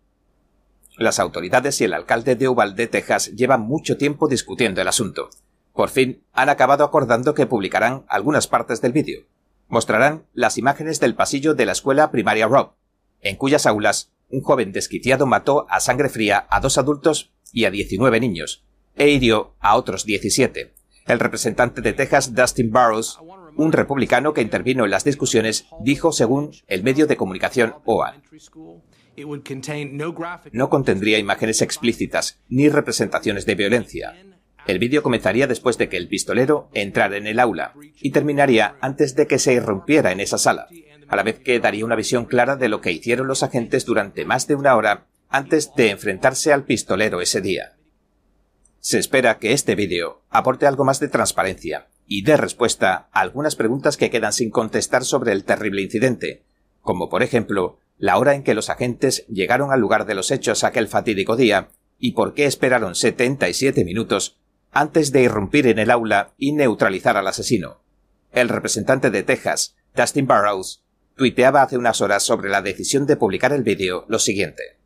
[0.99, 5.31] Las autoridades y el alcalde de Uvalde, Texas, llevan mucho tiempo discutiendo el asunto.
[5.73, 9.23] Por fin, han acabado acordando que publicarán algunas partes del vídeo.
[9.67, 12.73] Mostrarán las imágenes del pasillo de la escuela primaria Rob,
[13.23, 17.71] en cuyas aulas un joven desquiciado mató a sangre fría a dos adultos y a
[17.71, 20.75] 19 niños, e hirió a otros 17.
[21.07, 23.19] El representante de Texas, Dustin Burrows,
[23.59, 28.23] un republicano que intervino en las discusiones, dijo según el medio de comunicación OA.
[30.53, 34.15] No contendría imágenes explícitas ni representaciones de violencia.
[34.67, 39.17] El vídeo comenzaría después de que el pistolero entrara en el aula y terminaría antes
[39.17, 40.69] de que se irrumpiera en esa sala,
[41.09, 44.25] a la vez que daría una visión clara de lo que hicieron los agentes durante
[44.25, 47.77] más de una hora antes de enfrentarse al pistolero ese día.
[48.79, 53.55] Se espera que este vídeo aporte algo más de transparencia y dé respuesta a algunas
[53.55, 56.43] preguntas que quedan sin contestar sobre el terrible incidente,
[56.81, 60.65] como por ejemplo la hora en que los agentes llegaron al lugar de los hechos
[60.65, 61.69] aquel fatídico día
[61.99, 64.39] y por qué esperaron 77 minutos
[64.73, 67.83] antes de irrumpir en el aula y neutralizar al asesino.
[68.33, 70.83] El representante de Texas, Dustin Burrows,
[71.17, 74.79] tuiteaba hace unas horas sobre la decisión de publicar el vídeo lo siguiente.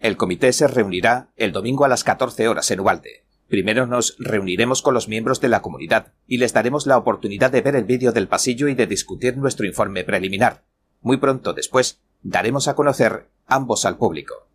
[0.00, 3.24] El comité se reunirá el domingo a las 14 horas en Uvalde.
[3.52, 7.60] Primero nos reuniremos con los miembros de la comunidad y les daremos la oportunidad de
[7.60, 10.64] ver el vídeo del pasillo y de discutir nuestro informe preliminar.
[11.02, 14.48] Muy pronto después, daremos a conocer ambos al público.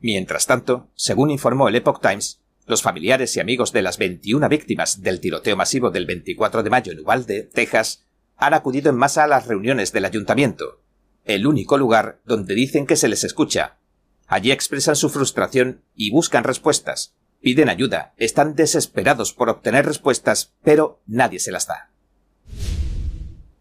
[0.00, 5.00] Mientras tanto, según informó el Epoch Times, los familiares y amigos de las 21 víctimas
[5.02, 8.04] del tiroteo masivo del 24 de mayo en Uvalde, Texas,
[8.36, 10.80] han acudido en masa a las reuniones del ayuntamiento,
[11.24, 13.78] el único lugar donde dicen que se les escucha.
[14.26, 21.02] Allí expresan su frustración y buscan respuestas, piden ayuda, están desesperados por obtener respuestas, pero
[21.06, 21.90] nadie se las da.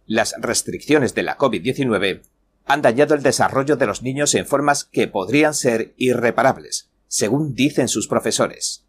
[0.08, 2.22] Las restricciones de la COVID-19
[2.66, 7.90] han dañado el desarrollo de los niños en formas que podrían ser irreparables, según dicen
[7.90, 8.86] sus profesores.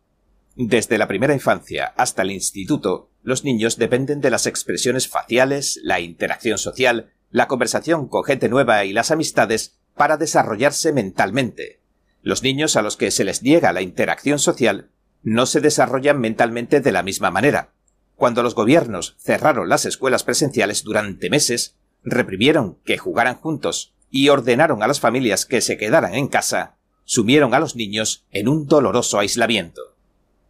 [0.54, 5.98] Desde la primera infancia hasta el instituto, los niños dependen de las expresiones faciales, la
[5.98, 11.80] interacción social, la conversación con gente nueva y las amistades para desarrollarse mentalmente.
[12.24, 14.88] Los niños a los que se les niega la interacción social
[15.22, 17.74] no se desarrollan mentalmente de la misma manera,
[18.16, 24.82] cuando los gobiernos cerraron las escuelas presenciales durante meses, reprimieron que jugaran juntos y ordenaron
[24.82, 29.18] a las familias que se quedaran en casa, sumieron a los niños en un doloroso
[29.18, 29.82] aislamiento.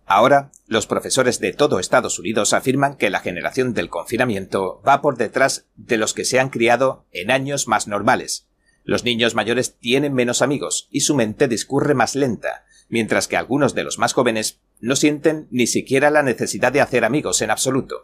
[0.06, 5.16] Ahora, los profesores de todo Estados Unidos afirman que la generación del confinamiento va por
[5.16, 8.46] detrás de los que se han criado en años más normales.
[8.84, 13.74] Los niños mayores tienen menos amigos y su mente discurre más lenta, mientras que algunos
[13.74, 18.02] de los más jóvenes no sienten ni siquiera la necesidad de hacer amigos en absoluto.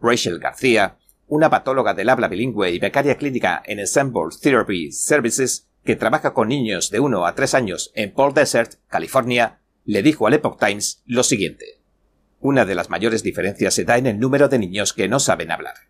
[0.00, 5.96] Rachel García, una patóloga del habla bilingüe y becaria clínica en Ensemble Therapy Services, que
[5.96, 10.34] trabaja con niños de 1 a 3 años en Paul Desert, California, le dijo al
[10.34, 11.80] Epoch Times lo siguiente.
[12.40, 15.50] Una de las mayores diferencias se da en el número de niños que no saben
[15.50, 15.89] hablar.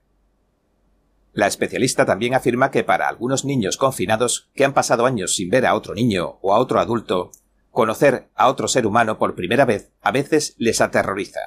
[1.32, 5.64] La especialista también afirma que para algunos niños confinados que han pasado años sin ver
[5.66, 7.30] a otro niño o a otro adulto,
[7.70, 11.40] conocer a otro ser humano por primera vez a veces les aterroriza.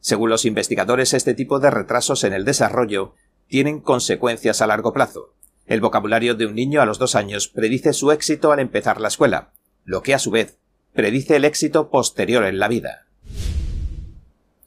[0.00, 3.14] Según los investigadores, este tipo de retrasos en el desarrollo
[3.46, 5.34] tienen consecuencias a largo plazo.
[5.66, 9.08] El vocabulario de un niño a los dos años predice su éxito al empezar la
[9.08, 9.52] escuela,
[9.84, 10.58] lo que a su vez
[10.94, 13.05] predice el éxito posterior en la vida.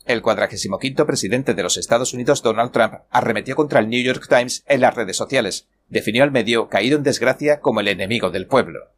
[0.10, 4.64] El 45 presidente de los Estados Unidos, Donald Trump, arremetió contra el New York Times
[4.66, 5.68] en las redes sociales.
[5.88, 8.90] Definió al medio caído en desgracia como el enemigo del pueblo.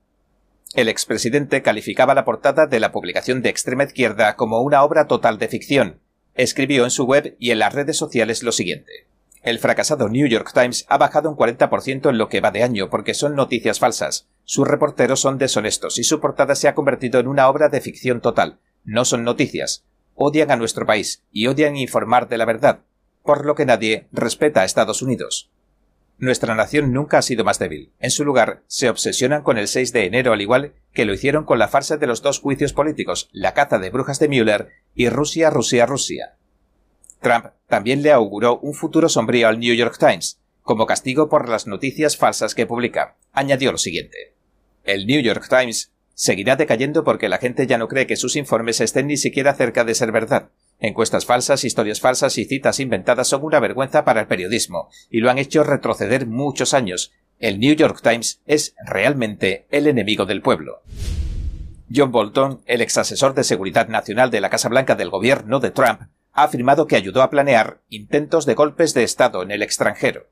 [0.74, 5.38] El expresidente calificaba la portada de la publicación de extrema izquierda como una obra total
[5.38, 6.00] de ficción.
[6.36, 9.06] Escribió en su web y en las redes sociales lo siguiente.
[9.44, 12.90] El fracasado New York Times ha bajado un 40% en lo que va de año
[12.90, 14.30] porque son noticias falsas.
[14.46, 18.22] Sus reporteros son deshonestos y su portada se ha convertido en una obra de ficción
[18.22, 18.60] total.
[18.86, 19.84] No son noticias
[20.24, 22.82] odian a nuestro país y odian informar de la verdad,
[23.24, 25.50] por lo que nadie respeta a Estados Unidos.
[26.18, 27.92] Nuestra nación nunca ha sido más débil.
[28.00, 31.46] En su lugar, se obsesionan con el 6 de enero al igual que lo hicieron
[31.46, 35.10] con la farsa de los dos juicios políticos, la caza de brujas de Müller y
[35.10, 36.36] Rusia, Rusia, Rusia.
[37.22, 41.66] Trump también le auguró un futuro sombrío al New York Times, como castigo por las
[41.66, 43.16] noticias falsas que publica.
[43.32, 44.36] Añadió lo siguiente.
[44.84, 48.82] El New York Times seguirá decayendo porque la gente ya no cree que sus informes
[48.82, 50.50] estén ni siquiera cerca de ser verdad.
[50.80, 55.30] Encuestas falsas, historias falsas y citas inventadas son una vergüenza para el periodismo, y lo
[55.30, 57.12] han hecho retroceder muchos años.
[57.40, 60.82] El New York Times es realmente el enemigo del pueblo.
[61.94, 65.72] John Bolton, el ex asesor de seguridad nacional de la Casa Blanca del gobierno de
[65.72, 66.02] Trump,
[66.34, 70.28] ha afirmado que ayudó a planear intentos de golpes de Estado en el extranjero.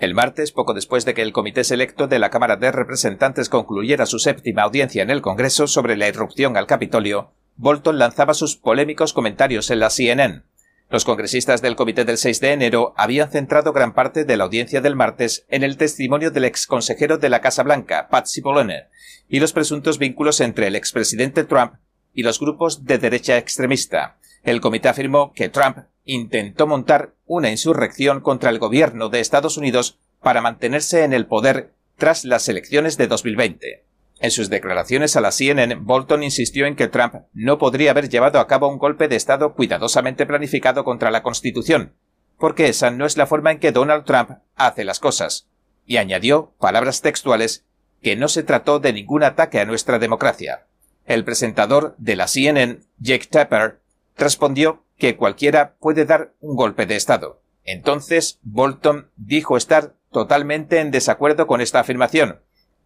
[0.00, 4.06] El martes, poco después de que el Comité Selecto de la Cámara de Representantes concluyera
[4.06, 9.12] su séptima audiencia en el Congreso sobre la irrupción al Capitolio, Bolton lanzaba sus polémicos
[9.12, 10.44] comentarios en la CNN.
[10.88, 14.80] Los congresistas del Comité del 6 de enero habían centrado gran parte de la audiencia
[14.80, 18.88] del martes en el testimonio del ex consejero de la Casa Blanca, Pat Cipollone,
[19.28, 21.74] y los presuntos vínculos entre el expresidente Trump
[22.14, 24.16] y los grupos de derecha extremista.
[24.42, 29.98] El comité afirmó que Trump intentó montar una insurrección contra el gobierno de Estados Unidos
[30.20, 33.84] para mantenerse en el poder tras las elecciones de 2020.
[34.20, 38.38] En sus declaraciones a la CNN, Bolton insistió en que Trump no podría haber llevado
[38.38, 41.94] a cabo un golpe de Estado cuidadosamente planificado contra la Constitución,
[42.38, 45.48] porque esa no es la forma en que Donald Trump hace las cosas,
[45.86, 47.64] y añadió, palabras textuales,
[48.02, 50.66] que no se trató de ningún ataque a nuestra democracia.
[51.06, 53.79] El presentador de la CNN, Jake Tapper,
[54.20, 57.42] respondió que cualquiera puede dar un golpe de Estado.
[57.64, 62.40] Entonces, Bolton dijo estar totalmente en desacuerdo con esta afirmación,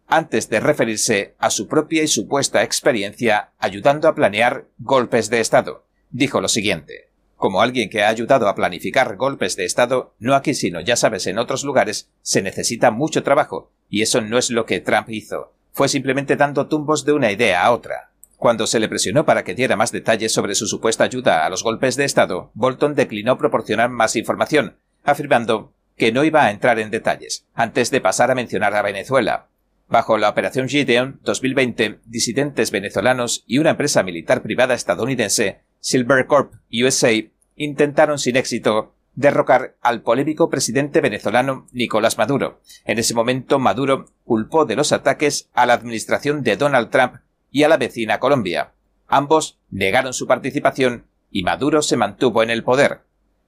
[0.07, 5.85] antes de referirse a su propia y supuesta experiencia ayudando a planear golpes de Estado.
[6.09, 7.09] Dijo lo siguiente.
[7.35, 11.27] Como alguien que ha ayudado a planificar golpes de Estado, no aquí sino ya sabes
[11.27, 15.53] en otros lugares, se necesita mucho trabajo, y eso no es lo que Trump hizo.
[15.71, 18.11] Fue simplemente dando tumbos de una idea a otra.
[18.45, 21.63] Cuando se le presionó para que diera más detalles sobre su supuesta ayuda a los
[21.63, 26.91] golpes de Estado, Bolton declinó proporcionar más información, afirmando que no iba a entrar en
[26.91, 29.47] detalles, antes de pasar a mencionar a Venezuela.
[29.87, 37.13] Bajo la Operación Gideon 2020, disidentes venezolanos y una empresa militar privada estadounidense, Silvercorp USA,
[37.55, 42.61] intentaron sin éxito derrocar al polémico presidente venezolano Nicolás Maduro.
[42.85, 47.15] En ese momento, Maduro culpó de los ataques a la administración de Donald Trump
[47.51, 48.73] y a la vecina Colombia.
[49.07, 53.01] Ambos negaron su participación y Maduro se mantuvo en el poder.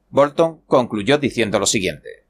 [0.09, 2.25] Bolton concluyó diciendo lo siguiente.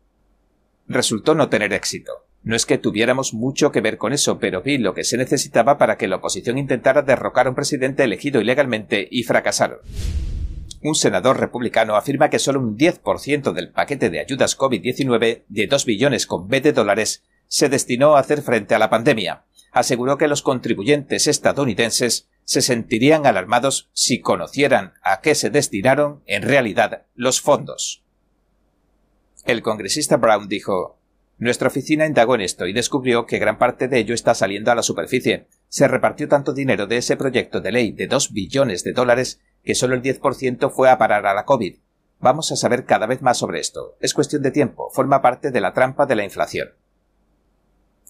[0.87, 2.11] Resultó no tener éxito.
[2.43, 5.77] No es que tuviéramos mucho que ver con eso, pero vi lo que se necesitaba
[5.77, 9.79] para que la oposición intentara derrocar a un presidente elegido ilegalmente y fracasaron.
[10.81, 15.85] Un senador republicano afirma que solo un 10% del paquete de ayudas COVID-19 de 2
[15.85, 20.27] billones con B de dólares se destinó a hacer frente a la pandemia aseguró que
[20.27, 27.41] los contribuyentes estadounidenses se sentirían alarmados si conocieran a qué se destinaron en realidad los
[27.41, 28.03] fondos.
[29.45, 30.99] El congresista Brown dijo
[31.37, 34.75] Nuestra oficina indagó en esto y descubrió que gran parte de ello está saliendo a
[34.75, 35.47] la superficie.
[35.69, 39.75] Se repartió tanto dinero de ese proyecto de ley de dos billones de dólares que
[39.75, 41.77] solo el 10% fue a parar a la COVID.
[42.19, 43.97] Vamos a saber cada vez más sobre esto.
[43.99, 46.69] Es cuestión de tiempo, forma parte de la trampa de la inflación.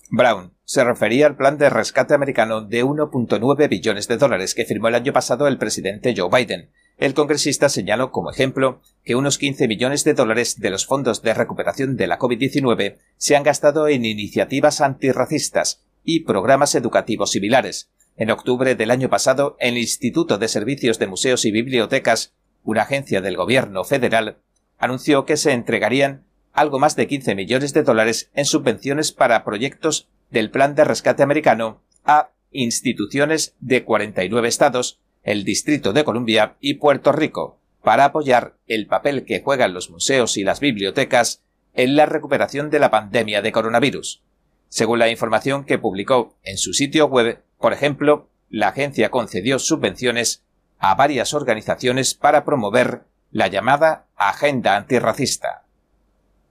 [0.09, 4.87] Brown se refería al plan de rescate americano de 1.9 billones de dólares que firmó
[4.87, 6.71] el año pasado el presidente Joe Biden.
[6.97, 11.33] El congresista señaló como ejemplo que unos 15 millones de dólares de los fondos de
[11.33, 17.89] recuperación de la COVID-19 se han gastado en iniciativas antirracistas y programas educativos similares.
[18.15, 22.33] En octubre del año pasado, el Instituto de Servicios de Museos y Bibliotecas,
[22.63, 24.39] una agencia del gobierno federal,
[24.77, 26.26] anunció que se entregarían
[26.57, 31.21] algo más de 15 millones de dólares en subvenciones para proyectos del Plan de Rescate
[31.21, 38.55] Americano a instituciones de 49 estados, el Distrito de Columbia y Puerto Rico, para apoyar
[38.65, 41.43] el papel que juegan los museos y las bibliotecas
[41.75, 44.23] en la recuperación de la pandemia de coronavirus.
[44.67, 50.43] Según la información que publicó en su sitio web, por ejemplo, la agencia concedió subvenciones
[50.79, 55.66] a varias organizaciones para promover la llamada Agenda Antirracista.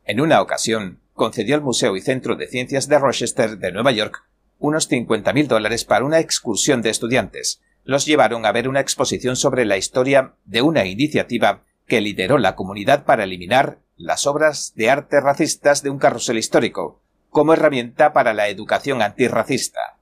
[0.06, 4.22] En una ocasión, concedió al Museo y Centro de Ciencias de Rochester de Nueva York
[4.58, 7.60] unos 50.000 dólares para una excursión de estudiantes.
[7.82, 12.54] Los llevaron a ver una exposición sobre la historia de una iniciativa que lideró la
[12.54, 18.32] comunidad para eliminar las obras de arte racistas de un carrusel histórico, como herramienta para
[18.32, 19.98] la educación antirracista.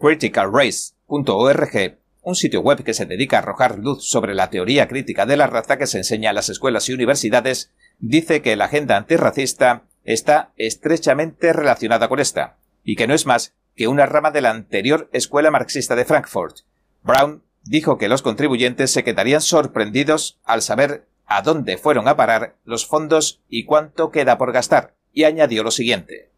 [0.00, 5.36] CriticalRace.org, un sitio web que se dedica a arrojar luz sobre la teoría crítica de
[5.36, 7.70] la raza que se enseña en las escuelas y universidades,
[8.02, 13.54] dice que la agenda antirracista está estrechamente relacionada con esta, y que no es más
[13.76, 16.58] que una rama de la anterior Escuela Marxista de Frankfurt.
[17.04, 22.56] Brown dijo que los contribuyentes se quedarían sorprendidos al saber a dónde fueron a parar
[22.64, 26.30] los fondos y cuánto queda por gastar, y añadió lo siguiente.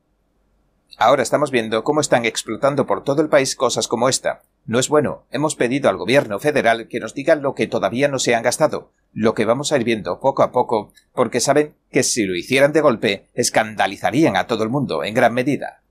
[0.98, 4.42] Ahora estamos viendo cómo están explotando por todo el país cosas como esta.
[4.66, 5.24] No es bueno.
[5.32, 8.92] Hemos pedido al gobierno federal que nos diga lo que todavía no se han gastado,
[9.14, 12.72] lo que vamos a ir viendo poco a poco, porque saben que si lo hicieran
[12.72, 15.82] de golpe, escandalizarían a todo el mundo en gran medida.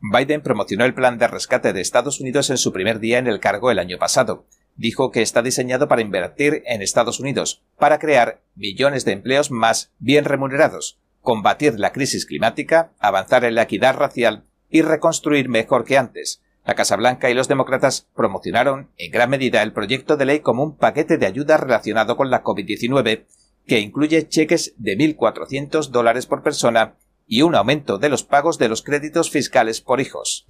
[0.00, 3.40] Biden promocionó el plan de rescate de Estados Unidos en su primer día en el
[3.40, 4.44] cargo el año pasado.
[4.76, 9.92] Dijo que está diseñado para invertir en Estados Unidos, para crear millones de empleos más
[9.98, 15.96] bien remunerados, combatir la crisis climática, avanzar en la equidad racial y reconstruir mejor que
[15.96, 20.40] antes, la Casa Blanca y los demócratas promocionaron en gran medida el proyecto de ley
[20.40, 23.26] como un paquete de ayuda relacionado con la COVID-19
[23.66, 26.96] que incluye cheques de 1.400 dólares por persona
[27.26, 30.46] y un aumento de los pagos de los créditos fiscales por hijos.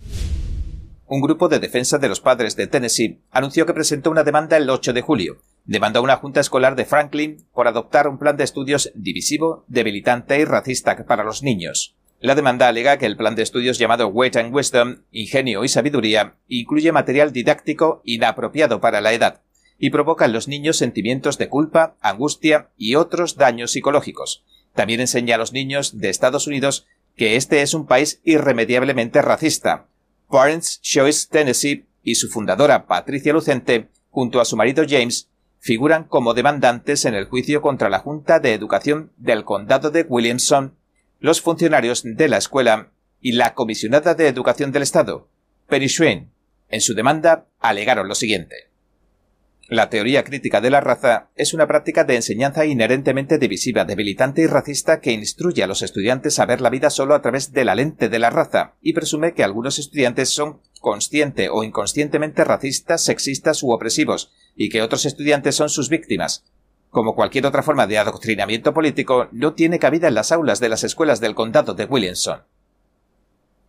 [1.07, 4.71] Un grupo de defensa de los padres de Tennessee anunció que presentó una demanda el
[4.71, 5.37] 8 de julio.
[5.65, 10.39] Demandó a una junta escolar de Franklin por adoptar un plan de estudios divisivo, debilitante
[10.39, 11.95] y racista para los niños.
[12.25, 16.37] La demanda alega que el plan de estudios llamado Weight and Wisdom, Ingenio y Sabiduría,
[16.49, 19.43] incluye material didáctico inapropiado para la edad
[19.79, 24.43] y provoca en los niños sentimientos de culpa, angustia y otros daños psicológicos.
[24.72, 29.89] También enseña a los niños de Estados Unidos que este es un país irremediablemente racista.
[30.31, 36.33] Parents Choice Tennessee y su fundadora Patricia Lucente, junto a su marido James, figuran como
[36.33, 40.79] demandantes en el juicio contra la Junta de Educación del Condado de Williamson
[41.25, 45.31] los funcionarios de la escuela y la comisionada de Educación del Estado,
[45.70, 46.31] Penny Schwein,
[46.68, 48.68] en su demanda alegaron lo siguiente.
[49.70, 54.47] La teoría crítica de la raza es una práctica de enseñanza inherentemente divisiva, debilitante y
[54.47, 57.75] racista que instruye a los estudiantes a ver la vida solo a través de la
[57.75, 63.62] lente de la raza y presume que algunos estudiantes son consciente o inconscientemente racistas, sexistas
[63.62, 66.45] u opresivos y que otros estudiantes son sus víctimas,
[66.95, 70.85] como cualquier otra forma de adoctrinamiento político, no tiene cabida en las aulas de las
[70.85, 72.45] escuelas del condado de Williamson.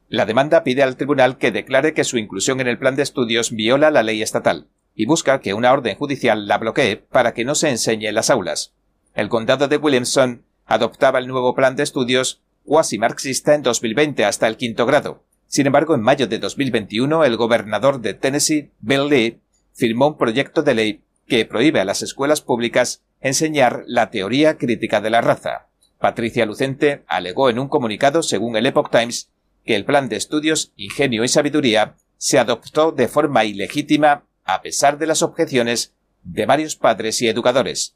[0.09, 3.51] La demanda pide al tribunal que declare que su inclusión en el plan de estudios
[3.51, 7.55] viola la ley estatal y busca que una orden judicial la bloquee para que no
[7.55, 8.75] se enseñe en las aulas.
[9.15, 14.47] El condado de Williamson adoptaba el nuevo plan de estudios cuasi marxista en 2020 hasta
[14.47, 15.23] el quinto grado.
[15.47, 19.39] Sin embargo, en mayo de 2021, el gobernador de Tennessee, Bill Lee,
[19.73, 25.01] firmó un proyecto de ley que prohíbe a las escuelas públicas enseñar la teoría crítica
[25.01, 25.69] de la raza.
[25.99, 29.31] Patricia Lucente alegó en un comunicado, según el Epoch Times,
[29.65, 34.99] que el plan de estudios Ingenio y Sabiduría se adoptó de forma ilegítima a pesar
[34.99, 37.95] de las objeciones de varios padres y educadores.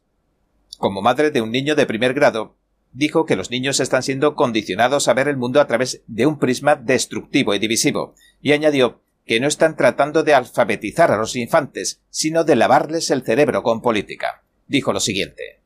[0.79, 2.55] Como madre de un niño de primer grado,
[2.91, 6.39] dijo que los niños están siendo condicionados a ver el mundo a través de un
[6.39, 12.01] prisma destructivo y divisivo, y añadió que no están tratando de alfabetizar a los infantes,
[12.09, 15.59] sino de lavarles el cerebro con política dijo lo siguiente.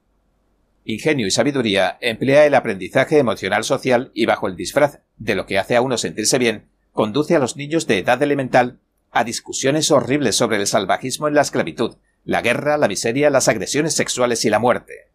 [0.85, 5.59] Ingenio y sabiduría emplea el aprendizaje emocional social y bajo el disfraz de lo que
[5.59, 8.79] hace a uno sentirse bien, conduce a los niños de edad elemental
[9.11, 13.93] a discusiones horribles sobre el salvajismo en la esclavitud, la guerra, la miseria, las agresiones
[13.93, 15.11] sexuales y la muerte.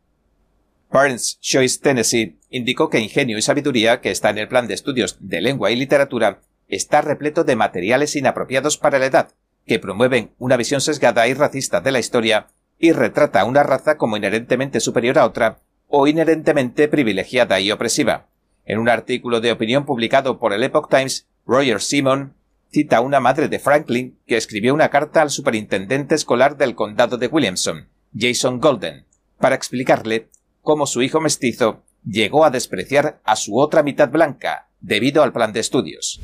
[0.90, 5.16] Parents Choice Tennessee indicó que ingenio y sabiduría, que está en el plan de estudios
[5.20, 9.34] de lengua y literatura, está repleto de materiales inapropiados para la edad,
[9.66, 12.48] que promueven una visión sesgada y racista de la historia
[12.78, 18.28] y retrata a una raza como inherentemente superior a otra o inherentemente privilegiada y opresiva.
[18.64, 22.34] En un artículo de opinión publicado por el Epoch Times, Roger Simon
[22.70, 27.16] cita a una madre de Franklin que escribió una carta al superintendente escolar del condado
[27.16, 29.06] de Williamson, Jason Golden,
[29.38, 30.28] para explicarle
[30.60, 35.52] cómo su hijo mestizo llegó a despreciar a su otra mitad blanca debido al plan
[35.52, 36.20] de estudios.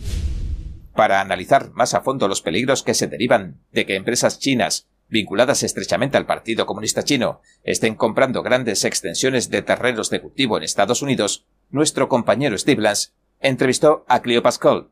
[0.95, 5.63] Para analizar más a fondo los peligros que se derivan de que empresas chinas vinculadas
[5.63, 11.03] estrechamente al Partido Comunista Chino estén comprando grandes extensiones de terrenos de cultivo en Estados
[11.03, 14.91] Unidos, nuestro compañero Steve Lance entrevistó a Cleo Pascal,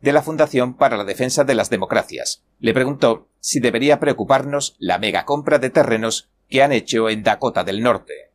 [0.00, 2.44] de la Fundación para la Defensa de las Democracias.
[2.58, 7.64] Le preguntó si debería preocuparnos la mega compra de terrenos que han hecho en Dakota
[7.64, 8.32] del Norte.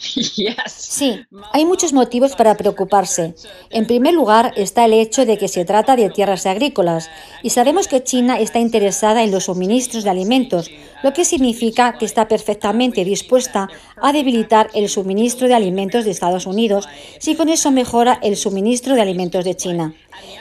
[0.66, 1.20] Sí,
[1.52, 3.34] hay muchos motivos para preocuparse.
[3.70, 7.10] En primer lugar está el hecho de que se trata de tierras agrícolas
[7.42, 10.70] y sabemos que China está interesada en los suministros de alimentos,
[11.02, 13.68] lo que significa que está perfectamente dispuesta
[14.00, 16.88] a debilitar el suministro de alimentos de Estados Unidos
[17.18, 19.94] si con eso mejora el suministro de alimentos de China.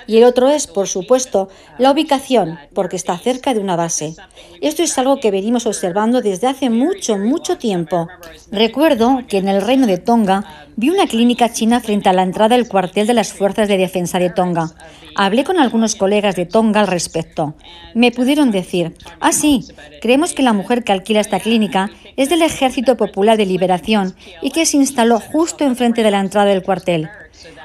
[0.08, 4.16] Y el otro es, por supuesto, la ubicación, porque está cerca de una base.
[4.62, 8.08] Esto es algo que venimos observando desde hace mucho, mucho tiempo.
[8.52, 12.56] Recuerdo que en el reino de Tonga vi una clínica china frente a la entrada
[12.56, 14.72] del cuartel de las Fuerzas de Defensa de Tonga.
[15.16, 17.56] Hablé con algunos colegas de Tonga al respecto.
[17.94, 19.66] Me pudieron decir, ah, sí,
[20.02, 24.52] creemos que la mujer que alquila esta clínica es del Ejército Popular de Liberación y
[24.52, 27.10] que se instaló justo enfrente de la entrada del cuartel.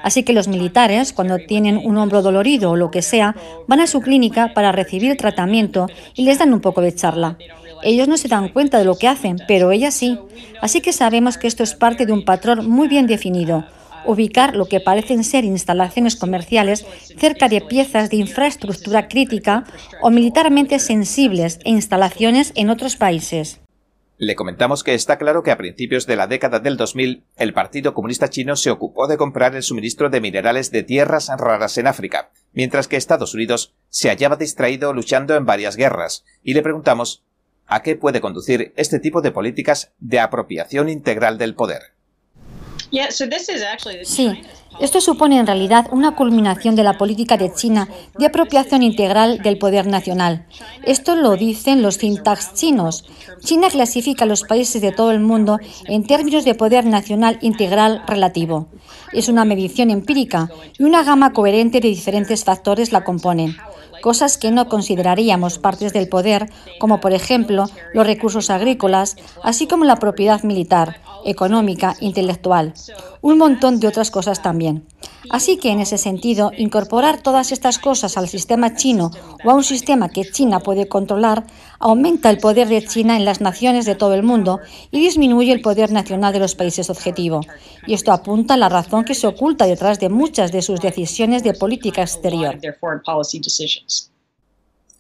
[0.03, 3.35] Así que los militares, cuando tienen un hombro dolorido o lo que sea,
[3.67, 7.39] van a su clínica para recibir tratamiento y les dan un poco de charla.
[7.83, 10.19] Ellos no se dan cuenta de lo que hacen, pero ella sí.
[10.63, 13.67] Así que sabemos que esto es parte de un patrón muy bien definido.
[14.07, 16.87] Ubicar lo que parecen ser instalaciones comerciales
[17.19, 19.65] cerca de piezas de infraestructura crítica
[20.03, 23.61] o militarmente sensibles e instalaciones en otros países.
[24.25, 27.93] Le comentamos que está claro que a principios de la década del 2000 el Partido
[27.93, 32.31] Comunista Chino se ocupó de comprar el suministro de minerales de tierras raras en África,
[32.55, 37.23] mientras que Estados Unidos se hallaba distraído luchando en varias guerras, y le preguntamos
[37.67, 41.93] a qué puede conducir este tipo de políticas de apropiación integral del poder.
[44.05, 44.31] Sí,
[44.81, 47.89] esto supone en realidad una culminación de la política de China
[48.19, 50.47] de apropiación integral del poder nacional.
[50.85, 52.21] Esto lo dicen los think
[52.55, 53.05] chinos.
[53.41, 58.03] China clasifica a los países de todo el mundo en términos de poder nacional integral
[58.07, 58.67] relativo.
[59.13, 63.57] Es una medición empírica y una gama coherente de diferentes factores la componen
[64.05, 69.87] cosas que no consideraríamos partes del poder, como por ejemplo los recursos agrícolas, así como
[69.87, 72.75] la propiedad militar, económica, intelectual,
[73.25, 74.85] un montón de otras cosas también.
[75.31, 79.11] Así que en ese sentido, incorporar todas estas cosas al sistema chino
[79.43, 81.45] o a un sistema que China puede controlar
[81.81, 84.61] aumenta el poder de China en las naciones de todo el mundo
[84.91, 87.41] y disminuye el poder nacional de los países objetivo.
[87.87, 91.43] Y esto apunta a la razón que se oculta detrás de muchas de sus decisiones
[91.43, 92.59] de política exterior.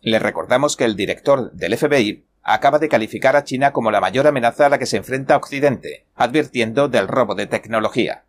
[0.01, 4.27] Le recordamos que el director del FBI acaba de calificar a China como la mayor
[4.27, 8.25] amenaza a la que se enfrenta Occidente, advirtiendo del robo de tecnología.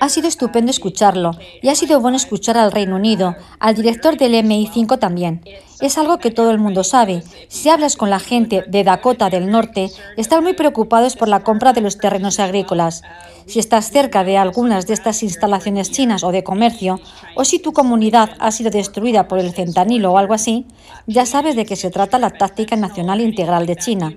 [0.00, 1.30] Ha sido estupendo escucharlo
[1.62, 5.42] y ha sido bueno escuchar al Reino Unido, al director del MI5 también.
[5.80, 7.22] Es algo que todo el mundo sabe.
[7.48, 11.72] Si hablas con la gente de Dakota del Norte, están muy preocupados por la compra
[11.72, 13.02] de los terrenos agrícolas.
[13.46, 17.00] Si estás cerca de algunas de estas instalaciones chinas o de comercio,
[17.34, 20.66] o si tu comunidad ha sido destruida por el centanilo o algo así,
[21.06, 24.12] ya sabes de qué se trata la táctica nacional integral de China.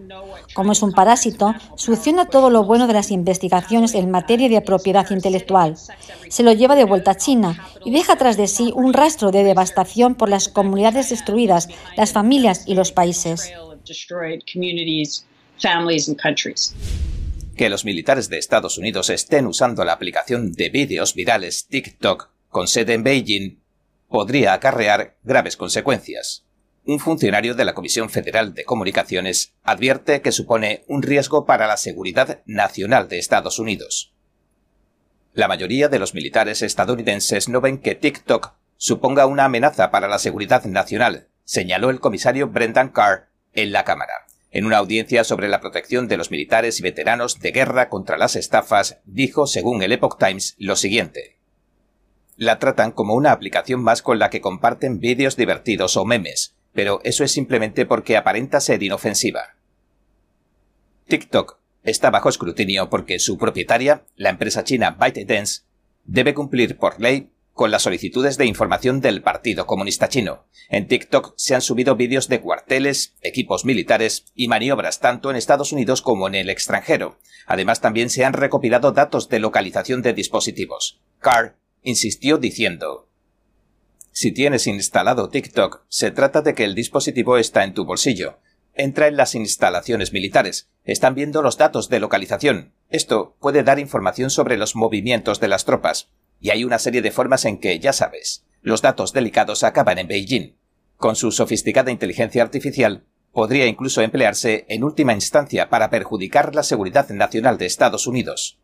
[0.54, 5.10] Como es un parásito, succiona todo lo bueno de las investigaciones en materia de propiedad
[5.12, 5.76] intelectual.
[6.30, 9.44] Se lo lleva de vuelta a China y deja tras de sí un rastro de
[9.44, 13.52] devastación por las comunidades destruidas, las familias y los países.
[17.58, 22.70] Que los militares de Estados Unidos estén usando la aplicación de vídeos virales TikTok con
[22.70, 23.60] sede en Beijing
[24.08, 26.46] podría acarrear graves consecuencias
[26.86, 31.78] un funcionario de la Comisión Federal de Comunicaciones advierte que supone un riesgo para la
[31.78, 34.14] seguridad nacional de Estados Unidos.
[35.34, 40.20] La mayoría de los militares estadounidenses no ven que TikTok suponga una amenaza para la
[40.20, 44.14] seguridad nacional, señaló el comisario Brendan Carr en la Cámara.
[44.52, 48.36] En una audiencia sobre la protección de los militares y veteranos de guerra contra las
[48.36, 51.40] estafas, dijo, según el Epoch Times, lo siguiente.
[52.36, 57.00] La tratan como una aplicación más con la que comparten vídeos divertidos o memes, pero
[57.04, 59.56] eso es simplemente porque aparenta ser inofensiva.
[61.08, 65.64] TikTok está bajo escrutinio porque su propietaria, la empresa china ByteDance,
[66.06, 70.48] debe cumplir por ley con las solicitudes de información del Partido Comunista Chino.
[70.70, 75.72] En TikTok se han subido vídeos de cuarteles, equipos militares y maniobras tanto en Estados
[75.72, 77.20] Unidos como en el extranjero.
[77.46, 81.00] Además también se han recopilado datos de localización de dispositivos.
[81.20, 83.08] Carr insistió diciendo
[84.16, 88.38] Si tienes instalado TikTok, se trata de que el dispositivo está en tu bolsillo.
[88.76, 90.70] Entra en las instalaciones militares.
[90.84, 92.74] Están viendo los datos de localización.
[92.90, 96.10] Esto puede dar información sobre los movimientos de las tropas
[96.40, 100.08] y hay una serie de formas en que, ya sabes, los datos delicados acaban en
[100.08, 100.58] Beijing.
[100.98, 107.10] Con su sofisticada inteligencia artificial, podría incluso emplearse en última instancia para perjudicar la seguridad
[107.10, 108.60] nacional de Estados Unidos.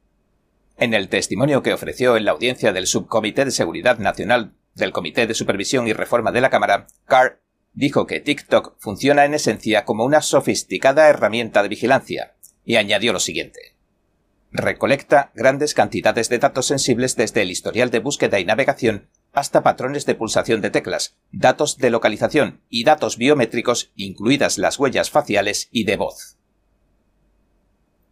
[0.77, 5.27] En el testimonio que ofreció en la audiencia del Subcomité de Seguridad Nacional del Comité
[5.27, 7.41] de Supervisión y Reforma de la Cámara, Carr
[7.73, 13.19] dijo que TikTok funciona en esencia como una sofisticada herramienta de vigilancia, y añadió lo
[13.19, 13.79] siguiente
[14.51, 20.05] recolecta grandes cantidades de datos sensibles desde el historial de búsqueda y navegación hasta patrones
[20.05, 25.83] de pulsación de teclas, datos de localización y datos biométricos, incluidas las huellas faciales y
[25.83, 26.37] de voz.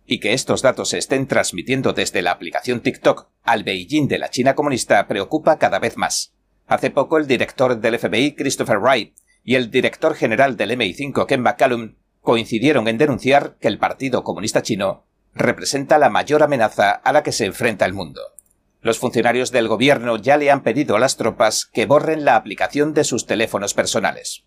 [0.05, 4.29] Y que estos datos se estén transmitiendo desde la aplicación TikTok al Beijing de la
[4.29, 6.36] China comunista preocupa cada vez más.
[6.67, 11.41] Hace poco el director del FBI, Christopher Wright, y el director general del MI5, Ken
[11.41, 17.23] McCallum, coincidieron en denunciar que el Partido Comunista Chino representa la mayor amenaza a la
[17.23, 18.21] que se enfrenta el mundo.
[18.81, 22.93] Los funcionarios del gobierno ya le han pedido a las tropas que borren la aplicación
[22.93, 24.43] de sus teléfonos personales.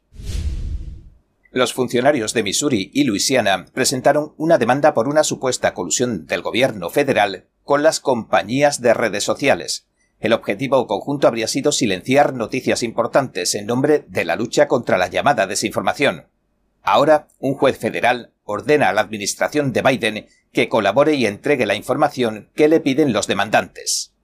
[1.50, 6.90] Los funcionarios de Missouri y Luisiana presentaron una demanda por una supuesta colusión del gobierno
[6.90, 9.89] federal con las compañías de redes sociales.
[10.20, 15.08] El objetivo conjunto habría sido silenciar noticias importantes en nombre de la lucha contra la
[15.08, 16.26] llamada desinformación.
[16.82, 21.74] Ahora, un juez federal ordena a la administración de Biden que colabore y entregue la
[21.74, 24.14] información que le piden los demandantes.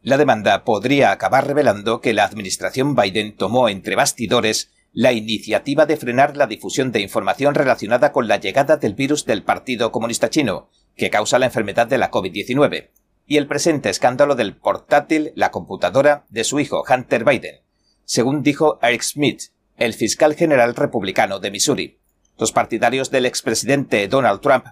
[0.00, 5.96] La demanda podría acabar revelando que la administración Biden tomó entre bastidores la iniciativa de
[5.96, 10.70] frenar la difusión de información relacionada con la llegada del virus del Partido Comunista Chino,
[10.96, 12.90] que causa la enfermedad de la COVID-19,
[13.26, 17.60] y el presente escándalo del portátil, la computadora de su hijo Hunter Biden,
[18.04, 19.42] según dijo Eric Smith,
[19.76, 21.98] el fiscal general republicano de Missouri.
[22.38, 24.66] Los partidarios del expresidente Donald Trump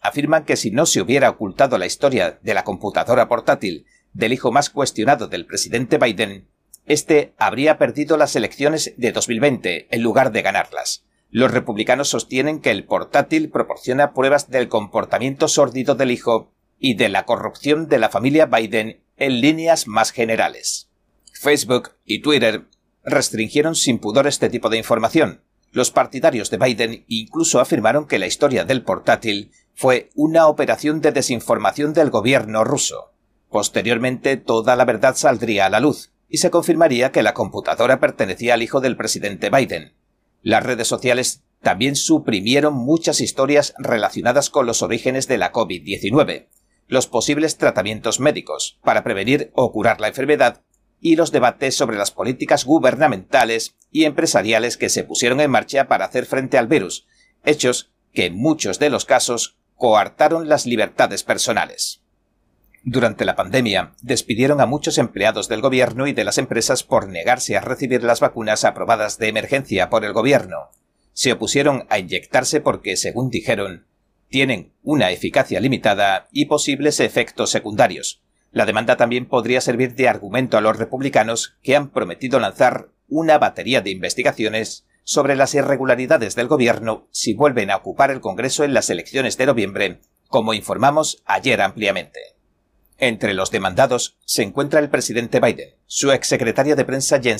[0.00, 4.52] afirman que si no se hubiera ocultado la historia de la computadora portátil del hijo
[4.52, 6.48] más cuestionado del presidente Biden,
[6.86, 11.04] este habría perdido las elecciones de 2020 en lugar de ganarlas.
[11.30, 17.08] Los republicanos sostienen que el portátil proporciona pruebas del comportamiento sórdido del hijo y de
[17.08, 20.90] la corrupción de la familia Biden en líneas más generales.
[21.32, 22.66] Facebook y Twitter
[23.04, 25.42] restringieron sin pudor este tipo de información,
[25.76, 31.12] los partidarios de Biden incluso afirmaron que la historia del portátil fue una operación de
[31.12, 33.12] desinformación del gobierno ruso.
[33.50, 38.54] Posteriormente toda la verdad saldría a la luz y se confirmaría que la computadora pertenecía
[38.54, 39.92] al hijo del presidente Biden.
[40.40, 46.46] Las redes sociales también suprimieron muchas historias relacionadas con los orígenes de la COVID-19,
[46.88, 50.62] los posibles tratamientos médicos para prevenir o curar la enfermedad
[51.00, 56.04] y los debates sobre las políticas gubernamentales y empresariales que se pusieron en marcha para
[56.04, 57.06] hacer frente al virus,
[57.44, 62.02] hechos que en muchos de los casos coartaron las libertades personales.
[62.82, 67.56] Durante la pandemia, despidieron a muchos empleados del gobierno y de las empresas por negarse
[67.56, 70.70] a recibir las vacunas aprobadas de emergencia por el gobierno.
[71.12, 73.86] Se opusieron a inyectarse porque, según dijeron,
[74.28, 78.22] tienen una eficacia limitada y posibles efectos secundarios,
[78.56, 83.36] la demanda también podría servir de argumento a los republicanos que han prometido lanzar una
[83.36, 88.72] batería de investigaciones sobre las irregularidades del gobierno si vuelven a ocupar el Congreso en
[88.72, 92.18] las elecciones de noviembre, como informamos ayer ampliamente.
[92.96, 97.36] Entre los demandados se encuentra el presidente Biden, su exsecretaria de prensa Jen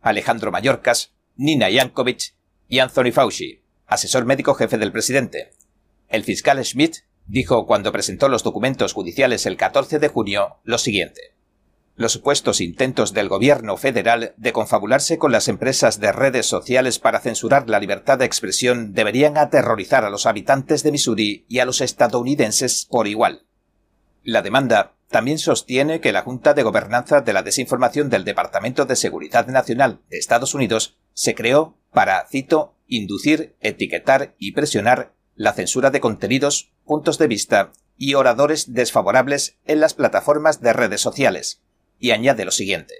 [0.00, 2.34] Alejandro Mayorkas, Nina Yankovic
[2.68, 5.50] y Anthony Fauci, asesor médico jefe del presidente.
[6.14, 11.34] El fiscal Schmidt dijo cuando presentó los documentos judiciales el 14 de junio lo siguiente.
[11.96, 17.18] Los supuestos intentos del gobierno federal de confabularse con las empresas de redes sociales para
[17.18, 21.80] censurar la libertad de expresión deberían aterrorizar a los habitantes de Missouri y a los
[21.80, 23.42] estadounidenses por igual.
[24.22, 28.94] La demanda también sostiene que la Junta de Gobernanza de la Desinformación del Departamento de
[28.94, 35.90] Seguridad Nacional de Estados Unidos se creó para, cito, inducir, etiquetar y presionar la censura
[35.90, 41.62] de contenidos, puntos de vista y oradores desfavorables en las plataformas de redes sociales,
[41.98, 42.94] y añade lo siguiente.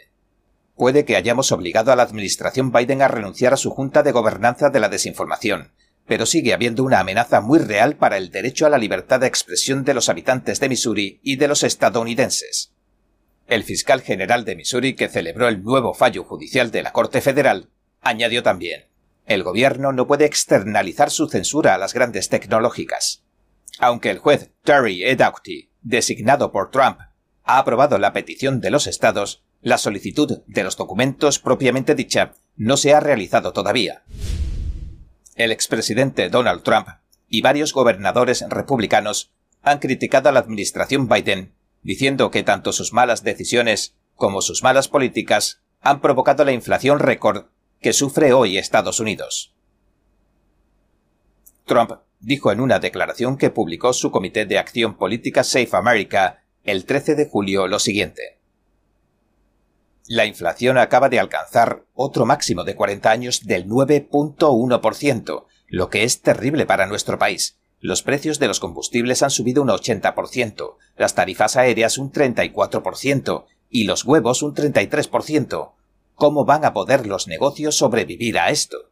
[0.77, 4.71] Puede que hayamos obligado a la administración Biden a renunciar a su Junta de Gobernanza
[4.71, 5.73] de la Desinformación,
[6.07, 9.85] pero sigue habiendo una amenaza muy real para el derecho a la libertad de expresión
[9.85, 12.73] de los habitantes de Missouri y de los estadounidenses.
[13.47, 17.69] El fiscal general de Missouri, que celebró el nuevo fallo judicial de la Corte Federal,
[18.01, 18.87] añadió también,
[19.27, 23.25] el gobierno no puede externalizar su censura a las grandes tecnológicas.
[23.79, 25.17] Aunque el juez Terry E.
[25.83, 26.99] designado por Trump,
[27.45, 32.77] ha aprobado la petición de los estados, la solicitud de los documentos propiamente dicha no
[32.77, 34.03] se ha realizado todavía.
[35.35, 36.89] El expresidente Donald Trump
[37.29, 43.25] y varios gobernadores republicanos han criticado a la administración Biden, diciendo que tanto sus malas
[43.25, 47.47] decisiones como sus malas políticas han provocado la inflación récord
[47.85, 49.53] que sufre hoy Estados Unidos.
[51.67, 56.87] Trump dijo en una declaración que publicó su Comité de Acción Política Safe America el
[56.87, 58.41] 13 de julio lo siguiente.
[60.07, 66.23] La inflación acaba de alcanzar otro máximo de 40 años del 9.1%, lo que es
[66.23, 67.59] terrible para nuestro país.
[67.81, 73.85] Los precios de los combustibles han subido un 80%, las tarifas aéreas un 34% y
[73.85, 75.73] los huevos un 33%.
[76.15, 78.91] ¿Cómo van a poder los negocios sobrevivir a esto?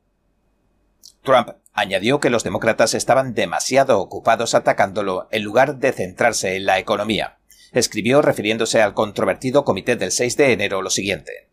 [1.23, 6.79] Trump añadió que los demócratas estaban demasiado ocupados atacándolo en lugar de centrarse en la
[6.79, 7.39] economía
[7.73, 11.49] escribió refiriéndose al controvertido comité del 6 de enero lo siguiente.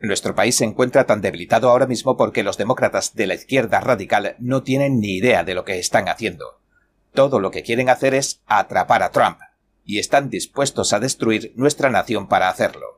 [0.00, 4.36] Nuestro país se encuentra tan debilitado ahora mismo porque los demócratas de la izquierda radical
[4.38, 6.60] no tienen ni idea de lo que están haciendo.
[7.12, 9.38] Todo lo que quieren hacer es atrapar a Trump,
[9.84, 12.97] y están dispuestos a destruir nuestra nación para hacerlo.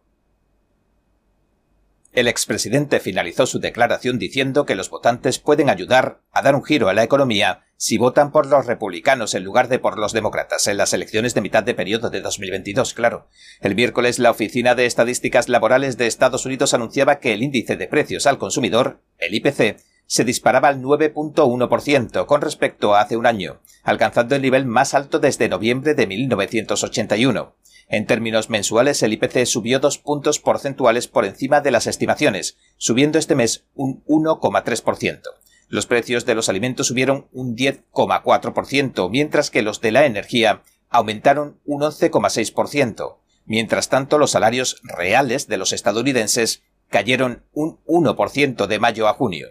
[2.12, 6.88] El expresidente finalizó su declaración diciendo que los votantes pueden ayudar a dar un giro
[6.88, 10.76] a la economía si votan por los republicanos en lugar de por los demócratas en
[10.76, 13.28] las elecciones de mitad de periodo de 2022, claro.
[13.60, 17.86] El miércoles la Oficina de Estadísticas Laborales de Estados Unidos anunciaba que el índice de
[17.86, 23.60] precios al consumidor, el IPC, se disparaba al 9.1% con respecto a hace un año,
[23.84, 27.54] alcanzando el nivel más alto desde noviembre de 1981.
[27.92, 33.18] En términos mensuales, el IPC subió dos puntos porcentuales por encima de las estimaciones, subiendo
[33.18, 35.22] este mes un 1,3%.
[35.66, 41.58] Los precios de los alimentos subieron un 10,4%, mientras que los de la energía aumentaron
[41.64, 43.16] un 11,6%.
[43.44, 49.48] Mientras tanto, los salarios reales de los estadounidenses cayeron un 1% de mayo a junio.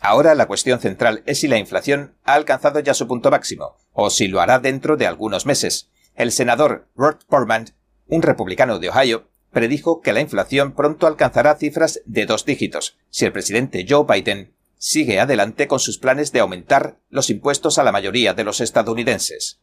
[0.00, 4.10] Ahora la cuestión central es si la inflación ha alcanzado ya su punto máximo, o
[4.10, 7.70] si lo hará dentro de algunos meses, el senador Rod Portman,
[8.06, 13.24] un republicano de Ohio, predijo que la inflación pronto alcanzará cifras de dos dígitos si
[13.24, 17.92] el presidente Joe Biden sigue adelante con sus planes de aumentar los impuestos a la
[17.92, 19.60] mayoría de los estadounidenses.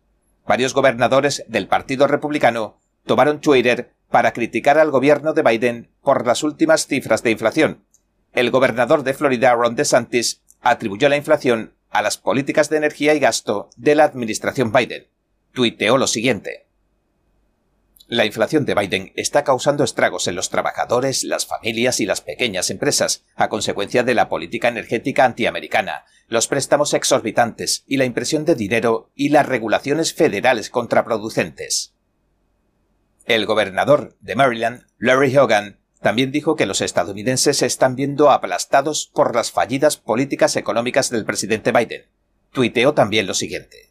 [0.48, 6.44] Varios gobernadores del Partido Republicano tomaron Twitter para criticar al gobierno de Biden por las
[6.44, 7.86] últimas cifras de inflación.
[8.34, 13.20] El gobernador de Florida, Ron DeSantis, atribuyó la inflación a las políticas de energía y
[13.20, 15.08] gasto de la administración Biden
[15.54, 16.68] tuiteó lo siguiente.
[18.08, 22.70] La inflación de Biden está causando estragos en los trabajadores, las familias y las pequeñas
[22.70, 28.56] empresas, a consecuencia de la política energética antiamericana, los préstamos exorbitantes y la impresión de
[28.56, 31.94] dinero y las regulaciones federales contraproducentes.
[33.26, 39.10] El gobernador de Maryland, Larry Hogan, también dijo que los estadounidenses se están viendo aplastados
[39.14, 42.08] por las fallidas políticas económicas del presidente Biden.
[42.52, 43.91] Tuiteó también lo siguiente.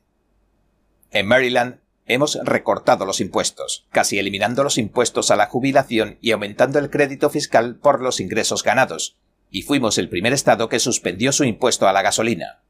[1.12, 6.78] En Maryland hemos recortado los impuestos, casi eliminando los impuestos a la jubilación y aumentando
[6.78, 9.16] el crédito fiscal por los ingresos ganados,
[9.50, 12.62] y fuimos el primer estado que suspendió su impuesto a la gasolina.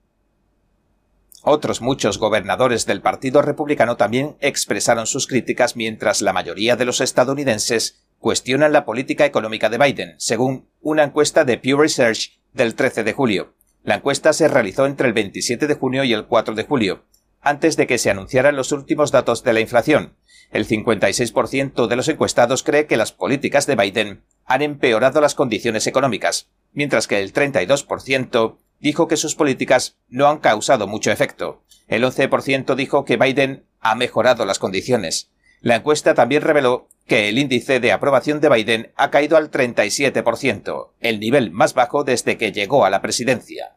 [1.42, 7.00] Otros muchos gobernadores del Partido Republicano también expresaron sus críticas mientras la mayoría de los
[7.00, 13.04] estadounidenses cuestionan la política económica de Biden, según una encuesta de Pew Research del 13
[13.04, 13.54] de julio.
[13.82, 17.04] La encuesta se realizó entre el 27 de junio y el 4 de julio,
[17.40, 20.16] antes de que se anunciaran los últimos datos de la inflación.
[20.50, 25.86] El 56% de los encuestados cree que las políticas de Biden han empeorado las condiciones
[25.86, 31.62] económicas, mientras que el 32% dijo que sus políticas no han causado mucho efecto.
[31.86, 35.30] El 11% dijo que Biden ha mejorado las condiciones.
[35.60, 40.90] La encuesta también reveló que el índice de aprobación de Biden ha caído al 37%,
[41.00, 43.76] el nivel más bajo desde que llegó a la presidencia.